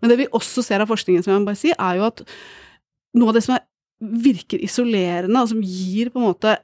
Men 0.00 0.12
det 0.12 0.20
vi 0.22 0.30
også 0.36 0.64
ser 0.66 0.84
av 0.84 0.90
forskningen, 0.90 1.24
som 1.26 1.34
jeg 1.34 1.42
må 1.42 1.50
bare 1.50 1.60
si, 1.60 1.74
er 1.74 1.98
jo 1.98 2.06
at 2.08 2.22
noe 3.18 3.32
av 3.32 3.38
det 3.38 3.44
som 3.46 3.56
er, 3.56 3.66
virker 4.00 4.62
isolerende, 4.64 5.42
og 5.42 5.50
som 5.50 5.60
gir 5.60 6.12
på 6.12 6.20
en 6.20 6.30
måte 6.30 6.54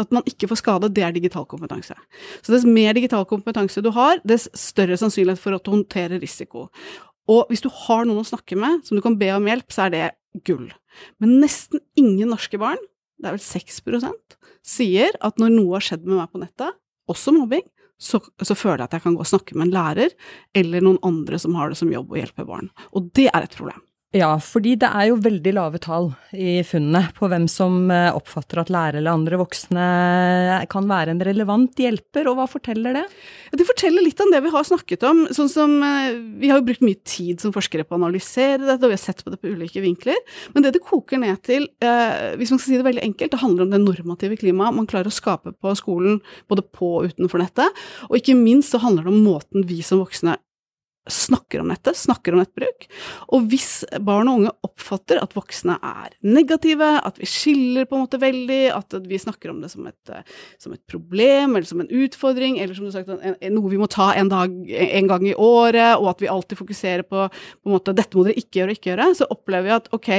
at 0.00 0.12
man 0.12 0.26
ikke 0.28 0.48
får 0.50 0.60
skade, 0.60 0.90
det 0.92 1.04
er 1.04 1.14
digital 1.16 1.46
kompetanse. 1.48 1.96
Så 2.44 2.52
dess 2.52 2.66
mer 2.68 2.96
digital 2.96 3.24
kompetanse 3.28 3.82
du 3.84 3.90
har, 3.96 4.20
dess 4.28 4.48
større 4.56 4.98
sannsynlighet 5.00 5.40
for 5.40 5.56
å 5.56 5.62
håndtere 5.64 6.20
risiko. 6.22 6.66
Og 7.32 7.48
hvis 7.50 7.64
du 7.64 7.70
har 7.72 8.04
noen 8.06 8.22
å 8.22 8.28
snakke 8.28 8.58
med, 8.60 8.84
som 8.86 8.98
du 8.98 9.02
kan 9.04 9.16
be 9.18 9.32
om 9.34 9.48
hjelp, 9.48 9.66
så 9.72 9.86
er 9.86 9.94
det 9.94 10.04
gull. 10.46 10.68
Men 11.22 11.38
nesten 11.42 11.82
ingen 11.98 12.30
norske 12.32 12.60
barn 12.60 12.80
det 13.16 13.30
er 13.30 13.38
vel 13.38 13.44
6% 13.44 14.36
sier 14.66 15.16
at 15.24 15.40
når 15.40 15.54
noe 15.54 15.78
har 15.78 15.86
skjedd 15.86 16.04
med 16.04 16.18
meg 16.18 16.30
på 16.32 16.42
nettet, 16.42 16.76
også 17.08 17.32
mobbing, 17.32 17.64
så, 17.96 18.20
så, 18.44 18.52
føler 18.52 18.82
jeg 18.82 18.90
at 18.90 18.96
jeg 18.98 19.04
kan 19.06 19.14
gå 19.16 19.24
og 19.24 19.30
snakke 19.30 19.56
med 19.56 19.68
en 19.70 19.76
lærer 19.76 20.10
eller 20.58 20.84
noen 20.84 20.98
andre 21.06 21.38
som 21.40 21.54
har 21.56 21.72
det 21.72 21.78
som 21.80 21.92
jobb 21.92 22.12
å 22.12 22.18
hjelpe 22.18 22.44
barn. 22.48 22.68
Og 22.92 23.08
det 23.16 23.30
er 23.30 23.46
et 23.46 23.56
problem. 23.56 23.80
Ja, 24.16 24.30
fordi 24.40 24.76
det 24.80 24.88
er 24.88 25.10
jo 25.10 25.18
veldig 25.20 25.52
lave 25.52 25.78
tall 25.82 26.06
i 26.32 26.62
funnene 26.64 27.10
på 27.16 27.28
hvem 27.28 27.44
som 27.50 27.90
eh, 27.92 28.14
oppfatter 28.16 28.62
at 28.62 28.70
lærere 28.72 29.02
eller 29.02 29.12
andre 29.12 29.36
voksne 29.40 29.86
kan 30.72 30.86
være 30.88 31.12
en 31.12 31.20
relevant 31.26 31.82
hjelper, 31.82 32.30
og 32.30 32.38
hva 32.38 32.46
forteller 32.48 32.96
det? 32.96 33.02
Det 33.60 33.66
forteller 33.68 34.06
litt 34.06 34.22
om 34.24 34.32
det 34.32 34.40
vi 34.46 34.52
har 34.54 34.64
snakket 34.64 35.04
om. 35.08 35.24
sånn 35.36 35.50
som 35.52 35.74
eh, 35.84 36.16
Vi 36.40 36.48
har 36.48 36.62
jo 36.62 36.66
brukt 36.70 36.86
mye 36.86 37.00
tid 37.04 37.44
som 37.44 37.52
forskere 37.52 37.84
på 37.84 37.96
å 37.96 38.00
analysere 38.00 38.62
dette, 38.62 38.80
og 38.80 38.94
vi 38.94 38.96
har 38.96 39.04
sett 39.04 39.20
på 39.26 39.34
det 39.34 39.40
på 39.42 39.52
ulike 39.52 39.84
vinkler. 39.84 40.22
Men 40.54 40.64
det 40.64 40.76
det 40.78 40.84
koker 40.86 41.20
ned 41.20 41.42
til, 41.44 41.68
eh, 41.84 42.32
hvis 42.40 42.54
man 42.54 42.62
skal 42.62 42.70
si 42.70 42.80
det 42.80 42.88
veldig 42.88 43.04
enkelt, 43.10 43.34
det 43.34 43.42
handler 43.42 43.66
om 43.66 43.76
det 43.76 43.82
normative 43.84 44.40
klimaet 44.40 44.80
man 44.80 44.88
klarer 44.88 45.12
å 45.12 45.18
skape 45.18 45.52
på 45.60 45.76
skolen, 45.76 46.22
både 46.48 46.64
på 46.64 46.94
og 47.02 47.12
utenfor 47.12 47.42
nettet. 47.42 47.84
Og 48.08 48.20
ikke 48.22 48.38
minst 48.38 48.72
så 48.72 48.80
handler 48.80 49.04
det 49.04 49.12
om 49.12 49.24
måten 49.26 49.68
vi 49.68 49.82
som 49.84 50.00
voksne 50.00 50.38
snakker 51.12 51.62
om 51.62 51.70
nettet, 51.70 51.98
snakker 51.98 52.34
om 52.34 52.42
nettbruk. 52.42 52.86
Og 53.34 53.46
hvis 53.50 53.84
barn 54.04 54.30
og 54.30 54.40
unge 54.40 54.52
oppfatter 54.66 55.20
at 55.22 55.36
voksne 55.36 55.78
er 55.78 56.16
negative, 56.26 56.88
at 57.06 57.20
vi 57.20 57.28
skiller 57.30 57.88
på 57.88 57.96
en 57.96 58.04
måte 58.06 58.20
veldig, 58.22 58.60
at 58.74 58.98
vi 59.06 59.20
snakker 59.22 59.52
om 59.52 59.62
det 59.62 59.70
som 59.72 59.86
et, 59.90 60.14
som 60.62 60.74
et 60.74 60.82
problem 60.90 61.56
eller 61.56 61.68
som 61.68 61.82
en 61.82 61.90
utfordring, 62.04 62.60
eller 62.62 62.76
som 62.76 62.88
du 62.88 62.94
sagt, 62.94 63.10
noe 63.10 63.72
vi 63.72 63.80
må 63.80 63.90
ta 63.92 64.12
en, 64.16 64.30
dag, 64.32 64.52
en 64.90 65.10
gang 65.10 65.26
i 65.30 65.34
året, 65.34 65.96
og 65.96 66.12
at 66.12 66.22
vi 66.24 66.30
alltid 66.32 66.60
fokuserer 66.60 67.06
på, 67.06 67.26
på 67.30 67.70
en 67.70 67.76
måte, 67.78 67.96
dette 67.96 68.18
må 68.18 68.26
dere 68.26 68.40
ikke 68.40 68.62
gjøre 68.62 68.72
og 68.72 68.80
ikke 68.80 68.92
gjøre, 68.92 69.10
så 69.18 69.28
opplever 69.32 69.68
vi 69.68 69.76
at 69.76 69.92
ok, 69.96 70.12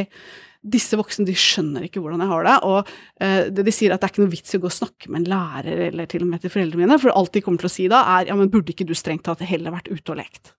disse 0.67 0.97
voksne 0.99 1.25
de 1.27 1.35
skjønner 1.37 1.87
ikke 1.87 2.01
hvordan 2.03 2.23
jeg 2.23 2.31
har 2.31 2.47
det. 2.47 2.55
Og 2.67 2.91
eh, 3.23 3.49
de 3.53 3.73
sier 3.75 3.93
at 3.93 4.01
det 4.01 4.09
er 4.09 4.13
ikke 4.13 4.25
noe 4.25 4.33
vits 4.33 4.53
i 4.53 4.59
å 4.59 4.63
gå 4.63 4.71
og 4.71 4.77
snakke 4.77 5.11
med 5.11 5.23
en 5.23 5.31
lærer 5.33 5.83
eller 5.89 6.09
til 6.11 6.25
og 6.25 6.31
med 6.31 6.43
til 6.43 6.53
foreldrene 6.53 6.85
mine, 6.85 7.01
for 7.01 7.15
alt 7.15 7.33
de 7.35 7.43
kommer 7.45 7.63
til 7.63 7.71
å 7.71 7.75
si 7.77 7.89
da, 7.91 8.03
er 8.17 8.31
ja, 8.31 8.37
men 8.39 8.51
burde 8.53 8.73
ikke 8.73 8.87
du 8.87 8.95
strengt 8.97 9.25
tatt 9.27 9.45
heller 9.47 9.75
vært 9.75 9.91
ute 9.91 10.13
og 10.13 10.19
lekt? 10.19 10.55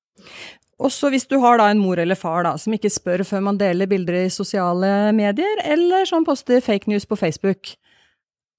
Også 0.78 1.10
hvis 1.10 1.26
du 1.26 1.40
har 1.42 1.58
da 1.58 1.66
en 1.72 1.80
mor 1.82 1.98
eller 1.98 2.18
far 2.18 2.44
da, 2.46 2.52
som 2.60 2.74
ikke 2.76 2.92
spør 2.92 3.24
før 3.26 3.42
man 3.48 3.58
deler 3.58 3.90
bilder 3.90 4.20
i 4.20 4.30
sosiale 4.30 5.10
medier, 5.16 5.62
eller 5.66 6.06
som 6.06 6.26
poster 6.26 6.62
fake 6.62 6.90
news 6.90 7.06
på 7.06 7.18
Facebook. 7.18 7.74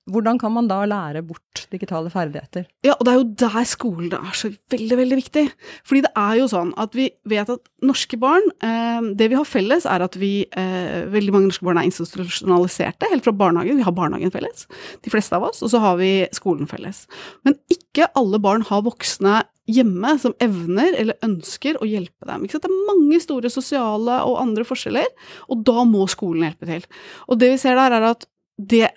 Hvordan 0.10 0.40
kan 0.42 0.54
man 0.56 0.68
da 0.70 0.80
lære 0.90 1.22
bort 1.26 1.66
digitale 1.72 2.12
ferdigheter? 2.14 2.66
Ja, 2.86 2.96
og 2.96 3.06
det 3.06 3.12
er 3.12 3.20
jo 3.20 3.28
der 3.44 3.68
skolen 3.70 4.14
er 4.16 4.38
så 4.38 4.52
veldig, 4.72 4.98
veldig 5.02 5.20
viktig. 5.20 5.46
Fordi 5.88 6.04
det 6.06 6.12
er 6.18 6.40
jo 6.40 6.48
sånn 6.52 6.74
at 6.82 6.98
vi 6.98 7.10
vet 7.30 7.52
at 7.54 7.62
norske 7.86 8.18
barn 8.20 8.46
eh, 8.66 9.12
Det 9.18 9.30
vi 9.32 9.38
har 9.38 9.48
felles, 9.48 9.86
er 9.90 10.04
at 10.06 10.18
vi 10.20 10.34
eh, 10.50 11.06
Veldig 11.10 11.36
mange 11.36 11.52
norske 11.52 11.68
barn 11.68 11.80
er 11.82 11.88
institusjonaliserte 11.90 13.12
helt 13.12 13.28
fra 13.28 13.36
barnehagen. 13.36 13.80
Vi 13.80 13.88
har 13.88 13.96
barnehagen 13.96 14.34
felles, 14.34 14.66
de 15.06 15.14
fleste 15.14 15.38
av 15.38 15.48
oss, 15.50 15.64
og 15.66 15.72
så 15.74 15.82
har 15.84 16.00
vi 16.02 16.12
skolen 16.36 16.70
felles. 16.70 17.06
Men 17.48 17.58
ikke 17.72 18.10
alle 18.20 18.42
barn 18.42 18.66
har 18.68 18.86
voksne 18.86 19.42
hjemme 19.70 20.16
som 20.22 20.36
evner 20.42 20.96
eller 20.98 21.20
ønsker 21.26 21.78
å 21.80 21.88
hjelpe 21.88 22.28
dem. 22.30 22.48
Det 22.50 22.66
er 22.66 22.88
mange 22.90 23.20
store 23.22 23.52
sosiale 23.54 24.22
og 24.26 24.40
andre 24.42 24.66
forskjeller, 24.68 25.10
og 25.50 25.64
da 25.68 25.86
må 25.88 26.08
skolen 26.12 26.48
hjelpe 26.48 26.70
til. 26.70 26.88
Og 27.30 27.42
det 27.42 27.54
vi 27.54 27.62
ser 27.62 27.78
der, 27.80 27.98
er 28.00 28.10
at 28.12 28.26
det 28.60 28.90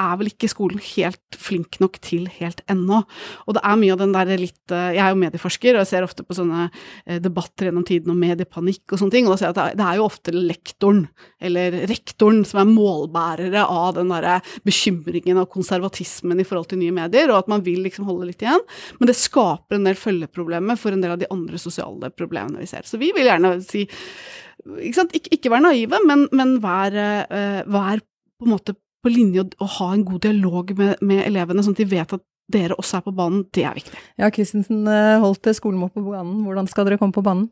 er 0.00 0.16
vel 0.20 0.30
ikke 0.30 0.50
skolen 0.50 0.80
helt 0.82 1.38
flink 1.40 1.78
nok 1.82 1.98
til 2.04 2.26
helt 2.38 2.62
ennå. 2.70 3.02
Og 3.46 3.56
det 3.56 3.62
er 3.66 3.78
mye 3.80 3.94
av 3.94 4.00
den 4.02 4.14
der 4.14 4.32
litt 4.40 4.74
eh, 4.74 4.94
Jeg 4.96 5.02
er 5.04 5.14
jo 5.14 5.20
medieforsker, 5.20 5.76
og 5.76 5.82
jeg 5.82 5.90
ser 5.92 6.06
ofte 6.06 6.24
på 6.26 6.36
sånne 6.36 6.66
eh, 6.68 7.20
debatter 7.22 7.68
gjennom 7.68 7.86
tiden 7.86 8.12
om 8.14 8.20
mediepanikk 8.20 8.94
og 8.94 9.02
sånne 9.02 9.16
ting, 9.16 9.28
og 9.28 9.34
da 9.34 9.40
ser 9.40 9.50
jeg 9.50 9.56
at 9.56 9.78
det 9.78 9.86
er 9.86 10.00
jo 10.00 10.06
ofte 10.06 10.34
lektoren, 10.34 11.04
eller 11.50 11.78
rektoren, 11.90 12.42
som 12.48 12.62
er 12.62 12.70
målbærere 12.72 13.64
av 13.64 13.96
den 13.98 14.12
derre 14.12 14.38
bekymringen 14.66 15.40
og 15.42 15.50
konservatismen 15.52 16.40
i 16.40 16.46
forhold 16.48 16.70
til 16.72 16.82
nye 16.82 16.96
medier, 16.96 17.30
og 17.30 17.44
at 17.44 17.50
man 17.52 17.64
vil 17.66 17.82
liksom 17.86 18.08
holde 18.08 18.30
litt 18.30 18.44
igjen. 18.44 18.62
Men 18.98 19.10
det 19.10 19.18
skaper 19.20 19.78
en 19.78 19.88
del 19.88 19.98
følgeproblemer 19.98 20.78
for 20.80 20.94
en 20.94 21.04
del 21.04 21.16
av 21.16 21.22
de 21.22 21.30
andre 21.32 21.60
sosiale 21.60 22.12
problemene 22.14 22.62
vi 22.62 22.70
ser. 22.70 22.86
Så 22.88 23.00
vi 23.00 23.12
vil 23.16 23.28
gjerne 23.28 23.56
si 23.64 23.86
ikke, 24.60 25.06
ikke, 25.16 25.34
ikke 25.36 25.52
være 25.52 25.70
naive, 25.70 26.00
men, 26.06 26.26
men 26.36 26.58
vær, 26.62 26.92
uh, 26.92 27.60
vær 27.70 28.02
på 28.40 28.48
en 28.48 28.54
måte 28.54 28.74
på 29.02 29.12
linje 29.12 29.44
og, 29.44 29.54
og 29.62 29.72
ha 29.78 29.92
en 29.94 30.04
god 30.06 30.24
dialog 30.26 30.74
med, 30.78 31.00
med, 31.04 31.22
elevene, 31.26 31.64
sånn 31.64 31.76
at 31.76 31.82
de 31.82 31.88
vet 31.90 32.16
at 32.16 32.26
dere 32.50 32.76
også 32.80 32.98
er 32.98 33.06
på 33.06 33.14
banen. 33.14 33.44
Det 33.54 33.64
er 33.66 33.78
viktig. 33.78 34.02
Ja, 34.18 34.30
Christensen 34.34 34.82
eh, 34.90 35.20
holdt 35.22 35.48
skolen 35.56 35.80
må 35.80 35.90
på 35.92 36.02
banen. 36.04 36.42
Hvordan 36.46 36.68
skal 36.70 36.88
dere 36.88 36.98
komme 37.00 37.14
på 37.14 37.24
banen? 37.24 37.48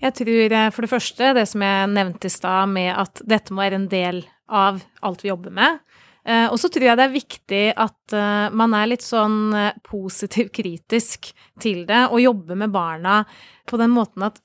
Jeg 0.00 0.16
tror 0.16 0.56
eh, 0.58 0.68
for 0.74 0.86
det 0.86 0.90
første 0.90 1.32
det 1.36 1.46
som 1.48 1.64
jeg 1.64 1.90
nevnte 1.94 2.30
i 2.30 2.34
stad, 2.34 2.72
med 2.74 2.90
at 2.98 3.22
dette 3.28 3.54
må 3.54 3.62
være 3.62 3.80
en 3.82 3.90
del 3.92 4.22
av 4.50 4.82
alt 5.06 5.22
vi 5.22 5.30
jobber 5.30 5.54
med. 5.54 5.78
Eh, 6.26 6.48
og 6.50 6.58
så 6.60 6.68
tror 6.72 6.88
jeg 6.88 6.98
det 6.98 7.06
er 7.06 7.14
viktig 7.14 7.64
at 7.86 8.18
man 8.52 8.74
er 8.76 8.90
litt 8.90 9.06
sånn 9.06 9.54
positiv 9.86 10.50
kritisk 10.52 11.30
til 11.62 11.84
det, 11.88 12.08
og 12.10 12.24
jobber 12.24 12.58
med 12.58 12.74
barna 12.74 13.22
på 13.70 13.78
den 13.80 13.94
måten 13.94 14.26
at 14.26 14.42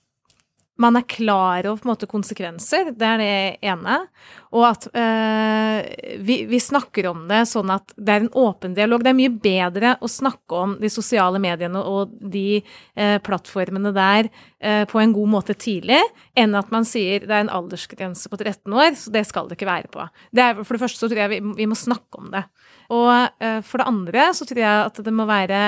man 0.81 0.97
er 0.99 1.05
klar 1.07 1.65
over 1.69 1.79
på 1.79 1.87
en 1.87 1.91
måte 1.93 2.07
konsekvenser, 2.09 2.89
det 2.99 3.07
er 3.07 3.21
det 3.21 3.35
ene. 3.63 3.95
Og 4.55 4.65
at 4.67 4.87
øh, 4.91 6.19
vi, 6.25 6.41
vi, 6.49 6.59
snakker 6.59 7.07
om 7.11 7.23
det 7.29 7.45
sånn 7.47 7.71
at 7.71 7.93
det 7.95 8.11
er 8.11 8.25
en 8.25 8.33
åpen 8.35 8.75
dialog. 8.75 9.03
Det 9.03 9.13
er 9.13 9.17
mye 9.17 9.31
bedre 9.31 9.93
å 10.03 10.11
snakke 10.11 10.59
om 10.65 10.75
de 10.81 10.91
sosiale 10.91 11.39
mediene 11.43 11.79
og 11.79 12.13
de 12.19 12.59
øh, 12.59 13.17
plattformene 13.23 13.93
der 13.95 14.27
øh, 14.27 14.83
på 14.91 15.01
en 15.01 15.15
god 15.15 15.33
måte 15.37 15.55
tidlig, 15.55 16.01
enn 16.35 16.55
at 16.59 16.71
man 16.75 16.87
sier 16.87 17.23
det 17.23 17.31
er 17.31 17.47
en 17.47 17.55
aldersgrense 17.55 18.31
på 18.31 18.39
13 18.41 18.75
år, 18.75 18.99
så 18.99 19.15
det 19.15 19.25
skal 19.31 19.47
det 19.47 19.59
ikke 19.59 19.71
være 19.71 19.91
på. 19.95 20.07
Det 20.35 20.43
er, 20.43 20.63
for 20.63 20.75
det 20.75 20.83
første 20.83 21.03
så 21.03 21.11
tror 21.11 21.25
jeg 21.25 21.37
vi, 21.37 21.43
vi 21.63 21.69
må 21.71 21.79
snakke 21.79 22.19
om 22.19 22.31
det. 22.35 22.43
Og 22.93 23.41
for 23.65 23.81
det 23.81 23.87
andre 23.89 24.27
så 24.37 24.45
tror 24.45 24.59
jeg 24.61 24.89
at 24.91 24.99
det 25.01 25.13
må 25.15 25.25
være 25.25 25.59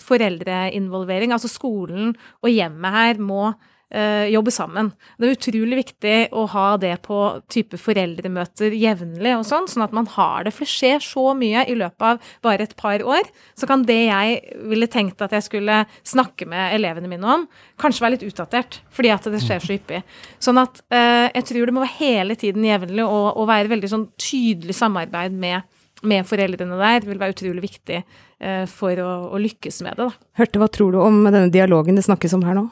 foreldreinvolvering. 0.00 1.32
Altså 1.34 1.50
skolen 1.50 2.12
og 2.40 2.52
hjemmet 2.52 2.94
her 2.94 3.18
må 3.20 3.50
jobbe 3.92 4.52
sammen. 4.54 4.88
Det 5.20 5.26
er 5.28 5.34
utrolig 5.36 5.76
viktig 5.82 6.14
å 6.32 6.46
ha 6.48 6.66
det 6.80 6.94
på 7.04 7.18
type 7.52 7.76
foreldremøter 7.76 8.72
jevnlig 8.72 9.34
og 9.36 9.44
sånn, 9.44 9.68
sånn 9.68 9.84
at 9.84 9.92
man 9.92 10.08
har 10.14 10.46
det. 10.46 10.54
For 10.56 10.64
det 10.64 10.72
skjer 10.72 11.04
så 11.04 11.24
mye 11.36 11.66
i 11.68 11.76
løpet 11.76 12.06
av 12.08 12.30
bare 12.44 12.64
et 12.64 12.72
par 12.78 13.04
år. 13.04 13.28
Så 13.58 13.68
kan 13.68 13.84
det 13.88 13.98
jeg 14.06 14.40
ville 14.70 14.88
tenkt 14.88 15.20
at 15.24 15.34
jeg 15.36 15.44
skulle 15.44 15.82
snakke 16.08 16.48
med 16.48 16.78
elevene 16.78 17.10
mine 17.10 17.36
om, 17.36 17.44
kanskje 17.80 18.06
være 18.06 18.16
litt 18.16 18.26
utdatert, 18.30 18.80
fordi 18.94 19.12
at 19.12 19.28
det 19.28 19.42
skjer 19.44 19.62
så 19.62 19.74
hyppig. 19.74 20.02
Sånn 20.42 20.60
at 20.62 20.82
eh, 20.92 21.28
jeg 21.28 21.48
tror 21.50 21.68
det 21.68 21.76
må 21.76 21.84
være 21.84 21.98
hele 22.00 22.38
tiden 22.38 22.64
jevnlig 22.66 23.04
og, 23.04 23.28
og 23.36 23.48
være 23.50 23.72
veldig 23.72 23.92
sånn 23.92 24.08
tydelig 24.20 24.78
samarbeid 24.80 25.36
med 25.36 25.68
med 26.02 26.26
foreldrene 26.26 26.74
der 26.80 27.04
vil 27.06 27.20
være 27.20 27.34
utrolig 27.36 27.62
viktig 27.62 28.00
eh, 28.00 28.64
for 28.70 28.98
å, 28.98 29.10
å, 29.30 29.38
lykkes 29.38 29.82
med 29.86 29.98
det. 29.98 30.08
Da. 30.08 30.30
Hørte, 30.40 30.58
hva 30.58 30.66
tror 30.72 30.94
du 30.94 30.98
om 30.98 31.20
denne 31.28 31.50
dialogen 31.54 31.98
det 31.98 32.02
snakkes 32.08 32.34
om 32.34 32.42
her 32.46 32.58
nå? 32.58 32.64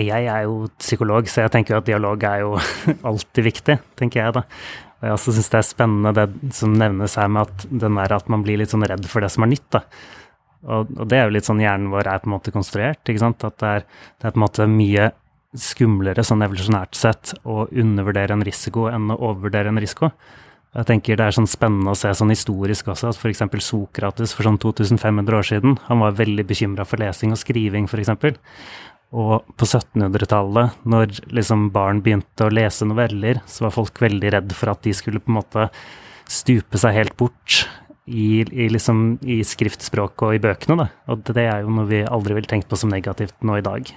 Jeg 0.00 0.24
er 0.24 0.46
jo 0.46 0.70
psykolog, 0.80 1.28
så 1.28 1.44
jeg 1.44 1.52
tenker 1.52 1.74
jo 1.74 1.82
at 1.82 1.88
dialog 1.88 2.24
er 2.24 2.40
jo 2.44 2.56
alltid 3.10 3.46
viktig, 3.50 3.78
tenker 3.98 4.22
jeg 4.22 4.36
da. 4.38 4.46
Og 5.02 5.08
jeg 5.08 5.16
også 5.16 5.34
syns 5.36 5.50
det 5.52 5.58
er 5.58 5.66
spennende 5.66 6.12
det 6.16 6.52
som 6.56 6.74
nevnes 6.78 7.16
her 7.18 7.30
med 7.32 7.50
at 7.50 7.64
den 7.68 7.98
der 7.98 8.14
at 8.16 8.28
man 8.32 8.44
blir 8.46 8.60
litt 8.60 8.72
sånn 8.72 8.86
redd 8.88 9.08
for 9.10 9.24
det 9.24 9.32
som 9.34 9.44
er 9.44 9.52
nytt, 9.52 9.66
da. 9.74 9.82
Og, 10.62 10.92
og 10.94 11.08
det 11.10 11.18
er 11.18 11.26
jo 11.26 11.34
litt 11.34 11.48
sånn 11.48 11.60
hjernen 11.60 11.90
vår 11.90 12.06
er 12.06 12.22
på 12.22 12.30
en 12.30 12.36
måte 12.36 12.54
konstruert, 12.54 13.02
ikke 13.02 13.24
sant. 13.24 13.42
At 13.44 13.58
det 13.58 13.72
er, 13.80 13.88
det 14.22 14.28
er 14.28 14.34
på 14.36 14.40
en 14.40 14.44
måte 14.46 14.68
mye 14.70 15.10
skumlere 15.58 16.24
sånn 16.24 16.44
evolusjonært 16.46 16.96
sett 16.96 17.34
å 17.44 17.66
undervurdere 17.66 18.36
en 18.36 18.46
risiko 18.46 18.86
enn 18.88 19.10
å 19.12 19.18
overvurdere 19.18 19.72
en 19.72 19.82
risiko. 19.82 20.12
Jeg 20.72 20.88
tenker 20.88 21.18
Det 21.20 21.24
er 21.26 21.34
sånn 21.36 21.50
spennende 21.50 21.92
å 21.92 21.98
se 21.98 22.08
sånn 22.16 22.32
historisk 22.32 22.86
også, 22.88 23.10
at 23.10 23.18
f.eks. 23.18 23.42
Sokrates 23.60 24.32
for 24.32 24.48
sånn 24.48 24.56
2500 24.56 25.36
år 25.36 25.44
siden 25.44 25.76
han 25.90 26.00
var 26.00 26.16
veldig 26.16 26.46
bekymra 26.48 26.86
for 26.88 27.02
lesing 27.02 27.34
og 27.34 27.40
skriving, 27.42 27.90
f.eks. 27.90 28.14
Og 29.12 29.44
på 29.60 29.68
1700-tallet, 29.68 30.78
når 30.88 31.18
liksom 31.36 31.68
barn 31.74 32.00
begynte 32.04 32.46
å 32.46 32.52
lese 32.54 32.88
noveller, 32.88 33.42
så 33.46 33.66
var 33.66 33.76
folk 33.76 34.00
veldig 34.00 34.32
redd 34.32 34.56
for 34.56 34.72
at 34.72 34.80
de 34.86 34.94
skulle 34.96 35.20
på 35.20 35.32
en 35.32 35.40
måte 35.42 35.68
stupe 36.32 36.80
seg 36.80 36.96
helt 36.96 37.16
bort 37.20 37.66
i, 38.06 38.40
i, 38.40 38.66
liksom, 38.72 39.18
i 39.22 39.38
skriftspråket 39.46 40.24
og 40.26 40.34
i 40.34 40.40
bøkene. 40.42 40.76
Da. 40.80 40.86
Og 41.12 41.22
det 41.28 41.44
er 41.44 41.62
jo 41.62 41.74
noe 41.76 41.88
vi 41.90 42.00
aldri 42.02 42.36
ville 42.38 42.50
tenkt 42.50 42.70
på 42.70 42.78
som 42.78 42.90
negativt 42.92 43.36
nå 43.46 43.60
i 43.60 43.64
dag. 43.64 43.92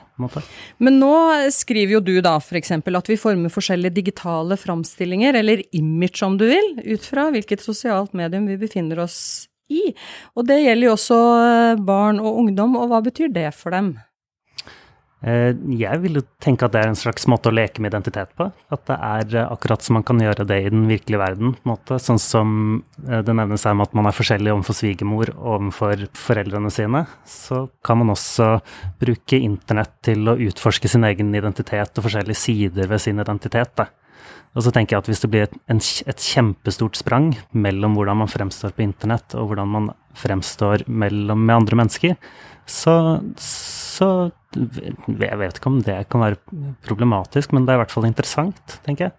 Men 0.84 1.00
nå 1.02 1.16
skriver 1.54 1.98
jo 1.98 2.04
du 2.06 2.13
da 2.26 2.36
f.eks. 2.38 2.76
at 2.76 3.12
vi 3.12 3.20
former 3.20 3.54
forskjellige 3.54 3.98
digitale 3.98 4.60
framstillinger, 4.62 5.39
eller 5.42 5.63
image 5.76 6.22
om 6.28 6.38
du 6.38 6.46
vil, 6.50 6.74
ut 6.86 7.08
fra 7.08 7.30
hvilket 7.34 7.66
sosialt 7.66 8.13
medium 8.18 8.50
vi 8.52 8.60
befinner 8.62 9.02
oss 9.08 9.20
i. 9.72 9.89
Og 10.38 10.46
det 10.46 10.62
gjelder 10.62 10.92
jo 10.92 10.98
også 11.00 11.22
barn 11.88 12.22
og 12.22 12.44
ungdom, 12.44 12.78
og 12.78 12.92
hva 12.92 13.02
betyr 13.06 13.34
det 13.34 13.50
for 13.58 13.74
dem? 13.74 13.96
Eh, 15.26 15.56
jeg 15.74 16.02
vil 16.04 16.20
jo 16.20 16.22
tenke 16.44 16.68
at 16.68 16.74
det 16.76 16.84
er 16.84 16.92
en 16.92 17.00
slags 17.00 17.26
måte 17.32 17.50
å 17.50 17.56
leke 17.56 17.82
med 17.82 17.90
identitet 17.90 18.36
på. 18.38 18.46
At 18.74 18.84
det 18.86 18.98
er 19.08 19.38
eh, 19.40 19.48
akkurat 19.50 19.82
som 19.82 19.98
man 19.98 20.06
kan 20.06 20.22
gjøre 20.22 20.46
det 20.46 20.60
i 20.62 20.70
den 20.70 20.86
virkelige 20.90 21.22
verden. 21.22 21.56
på 21.56 21.66
en 21.66 21.72
måte. 21.72 21.98
Sånn 22.02 22.22
som 22.22 22.52
eh, 23.08 23.24
det 23.26 23.34
nevnes 23.34 23.66
her 23.66 23.74
med 23.74 23.90
at 23.90 23.98
man 23.98 24.06
er 24.06 24.18
forskjellig 24.18 24.54
overfor 24.54 24.78
svigermor 24.78 25.34
overfor 25.34 26.06
foreldrene 26.20 26.70
sine. 26.74 27.06
Så 27.26 27.64
kan 27.86 28.04
man 28.04 28.14
også 28.14 28.60
bruke 29.02 29.42
internett 29.42 29.96
til 30.06 30.30
å 30.30 30.38
utforske 30.46 30.92
sin 30.92 31.08
egen 31.10 31.34
identitet 31.34 31.98
og 31.98 32.06
forskjellige 32.06 32.44
sider 32.46 32.92
ved 32.92 33.02
sin 33.02 33.24
identitet. 33.24 33.74
Da. 33.82 33.90
Og 34.56 34.64
så 34.64 34.72
tenker 34.72 34.96
jeg 34.96 35.04
at 35.04 35.10
hvis 35.10 35.26
det 35.26 35.32
blir 35.34 35.48
et, 35.48 35.56
en, 35.74 35.82
et 35.82 36.28
kjempestort 36.30 37.02
sprang 37.02 37.34
mellom 37.58 37.98
hvordan 37.98 38.22
man 38.22 38.32
fremstår 38.32 38.78
på 38.78 38.86
internett 38.86 39.34
og 39.36 39.50
hvordan 39.50 39.74
man 39.74 39.90
fremstår 40.16 40.86
mellom, 40.86 41.42
med 41.42 41.64
andre 41.64 41.82
mennesker, 41.82 42.14
så, 42.70 42.94
så 43.96 44.08
jeg 44.56 45.38
vet 45.40 45.58
ikke 45.60 45.70
om 45.70 45.80
det 45.84 45.98
kan 46.12 46.24
være 46.24 46.38
problematisk, 46.86 47.52
men 47.54 47.66
det 47.66 47.74
er 47.74 47.80
i 47.80 47.82
hvert 47.84 47.94
fall 47.94 48.08
interessant, 48.08 48.78
tenker 48.86 49.08
jeg. 49.08 49.16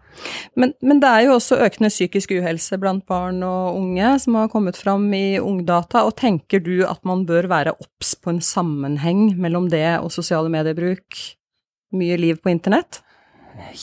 Men, 0.56 0.72
men, 0.80 1.00
det 1.02 1.10
er 1.10 1.26
jo 1.26 1.34
også 1.36 1.58
økende 1.66 1.90
psykisk 1.92 2.32
uhelse 2.38 2.78
blant 2.80 3.04
barn 3.08 3.42
og 3.44 3.76
unge 3.76 4.14
som 4.22 4.38
har 4.40 4.50
kommet 4.52 4.78
fram 4.80 5.04
i 5.16 5.38
Ungdata, 5.42 6.06
og 6.06 6.16
tenker 6.20 6.62
du 6.64 6.78
at 6.88 7.02
man 7.08 7.26
bør 7.28 7.50
være 7.52 7.76
obs 7.76 8.14
på 8.16 8.32
en 8.32 8.40
sammenheng 8.44 9.34
mellom 9.40 9.68
det 9.72 9.98
og 10.00 10.12
sosiale 10.14 10.52
mediebruk? 10.52 11.20
Mye 11.96 12.16
liv 12.20 12.40
på 12.40 12.52
internett? 12.52 13.02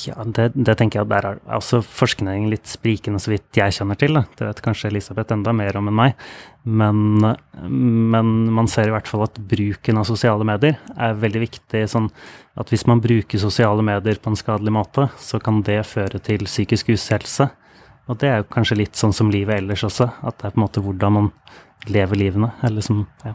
Ja, 0.05 0.21
det, 0.25 0.51
det, 0.53 0.75
tenker 0.77 0.99
jeg 0.99 1.07
at 1.07 1.11
der 1.11 1.27
er 1.31 1.39
også 1.57 1.79
forskningen 1.85 2.49
litt 2.51 2.69
sprikende, 2.69 3.21
så 3.21 3.31
vidt 3.33 3.57
jeg 3.57 3.73
kjenner 3.73 3.97
til. 3.99 4.13
Da. 4.17 4.23
Det 4.37 4.47
vet 4.47 4.61
kanskje 4.65 4.89
Elisabeth 4.91 5.33
enda 5.33 5.53
mer 5.55 5.77
om 5.79 5.89
enn 5.89 5.97
meg. 5.97 6.25
Men, 6.63 6.99
men, 7.19 8.29
man 8.53 8.69
ser 8.71 8.87
i 8.87 8.93
hvert 8.93 9.09
fall 9.09 9.25
at 9.25 9.39
bruken 9.49 9.99
av 9.99 10.07
sosiale 10.07 10.45
medier 10.47 10.77
er 10.93 11.17
veldig 11.19 11.41
viktig. 11.45 11.83
Sånn 11.91 12.11
at 12.59 12.69
hvis 12.69 12.85
man 12.89 13.01
bruker 13.03 13.41
sosiale 13.41 13.85
medier 13.85 14.21
på 14.21 14.31
en 14.31 14.39
skadelig 14.39 14.75
måte, 14.75 15.07
så 15.21 15.41
kan 15.43 15.63
det 15.65 15.81
føre 15.89 16.21
til 16.23 16.45
psykisk 16.49 16.93
uhelse. 16.93 17.49
Og 18.11 18.19
det 18.19 18.29
er 18.29 18.41
jo 18.41 18.51
kanskje 18.51 18.81
litt 18.81 18.99
sånn 18.99 19.15
som 19.15 19.31
livet 19.33 19.61
ellers 19.61 19.85
også, 19.87 20.09
at 20.21 20.37
det 20.39 20.49
er 20.49 20.55
på 20.55 20.59
en 20.59 20.65
måte 20.65 20.83
hvordan 20.83 21.17
man 21.17 21.31
lever 21.89 22.19
livene. 22.19 22.51
Eller 22.67 22.85
som, 22.85 23.05
ja. 23.23 23.33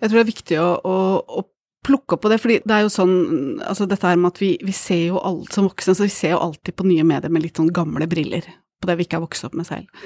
Jeg 0.00 0.08
tror 0.08 0.18
det 0.18 0.24
er 0.24 0.32
viktig 0.32 0.58
å, 0.62 0.70
å, 0.78 0.96
å 1.40 1.46
plukke 1.86 2.16
opp 2.16 2.24
på 2.24 2.30
det, 2.32 2.40
fordi 2.42 2.60
det 2.66 2.74
er 2.76 2.84
jo 2.84 2.92
sånn 2.92 3.16
altså 3.64 3.86
dette 3.88 4.08
her 4.08 4.18
med 4.20 4.34
at 4.34 4.42
vi, 4.42 4.52
vi 4.66 4.74
ser 4.76 5.04
jo 5.12 5.22
alt 5.22 5.54
som 5.54 5.68
voksne, 5.68 5.94
så 5.96 6.06
vi 6.06 6.14
ser 6.14 6.34
jo 6.34 6.42
alltid 6.48 6.76
på 6.76 6.86
nye 6.88 7.06
medier 7.06 7.32
med 7.32 7.46
litt 7.46 7.60
sånn 7.60 7.72
gamle 7.74 8.08
briller 8.10 8.48
på 8.80 8.90
det 8.90 8.98
vi 8.98 9.06
ikke 9.06 9.20
har 9.20 9.24
vokst 9.24 9.46
opp 9.48 9.54
med 9.56 9.68
selv. 9.68 10.04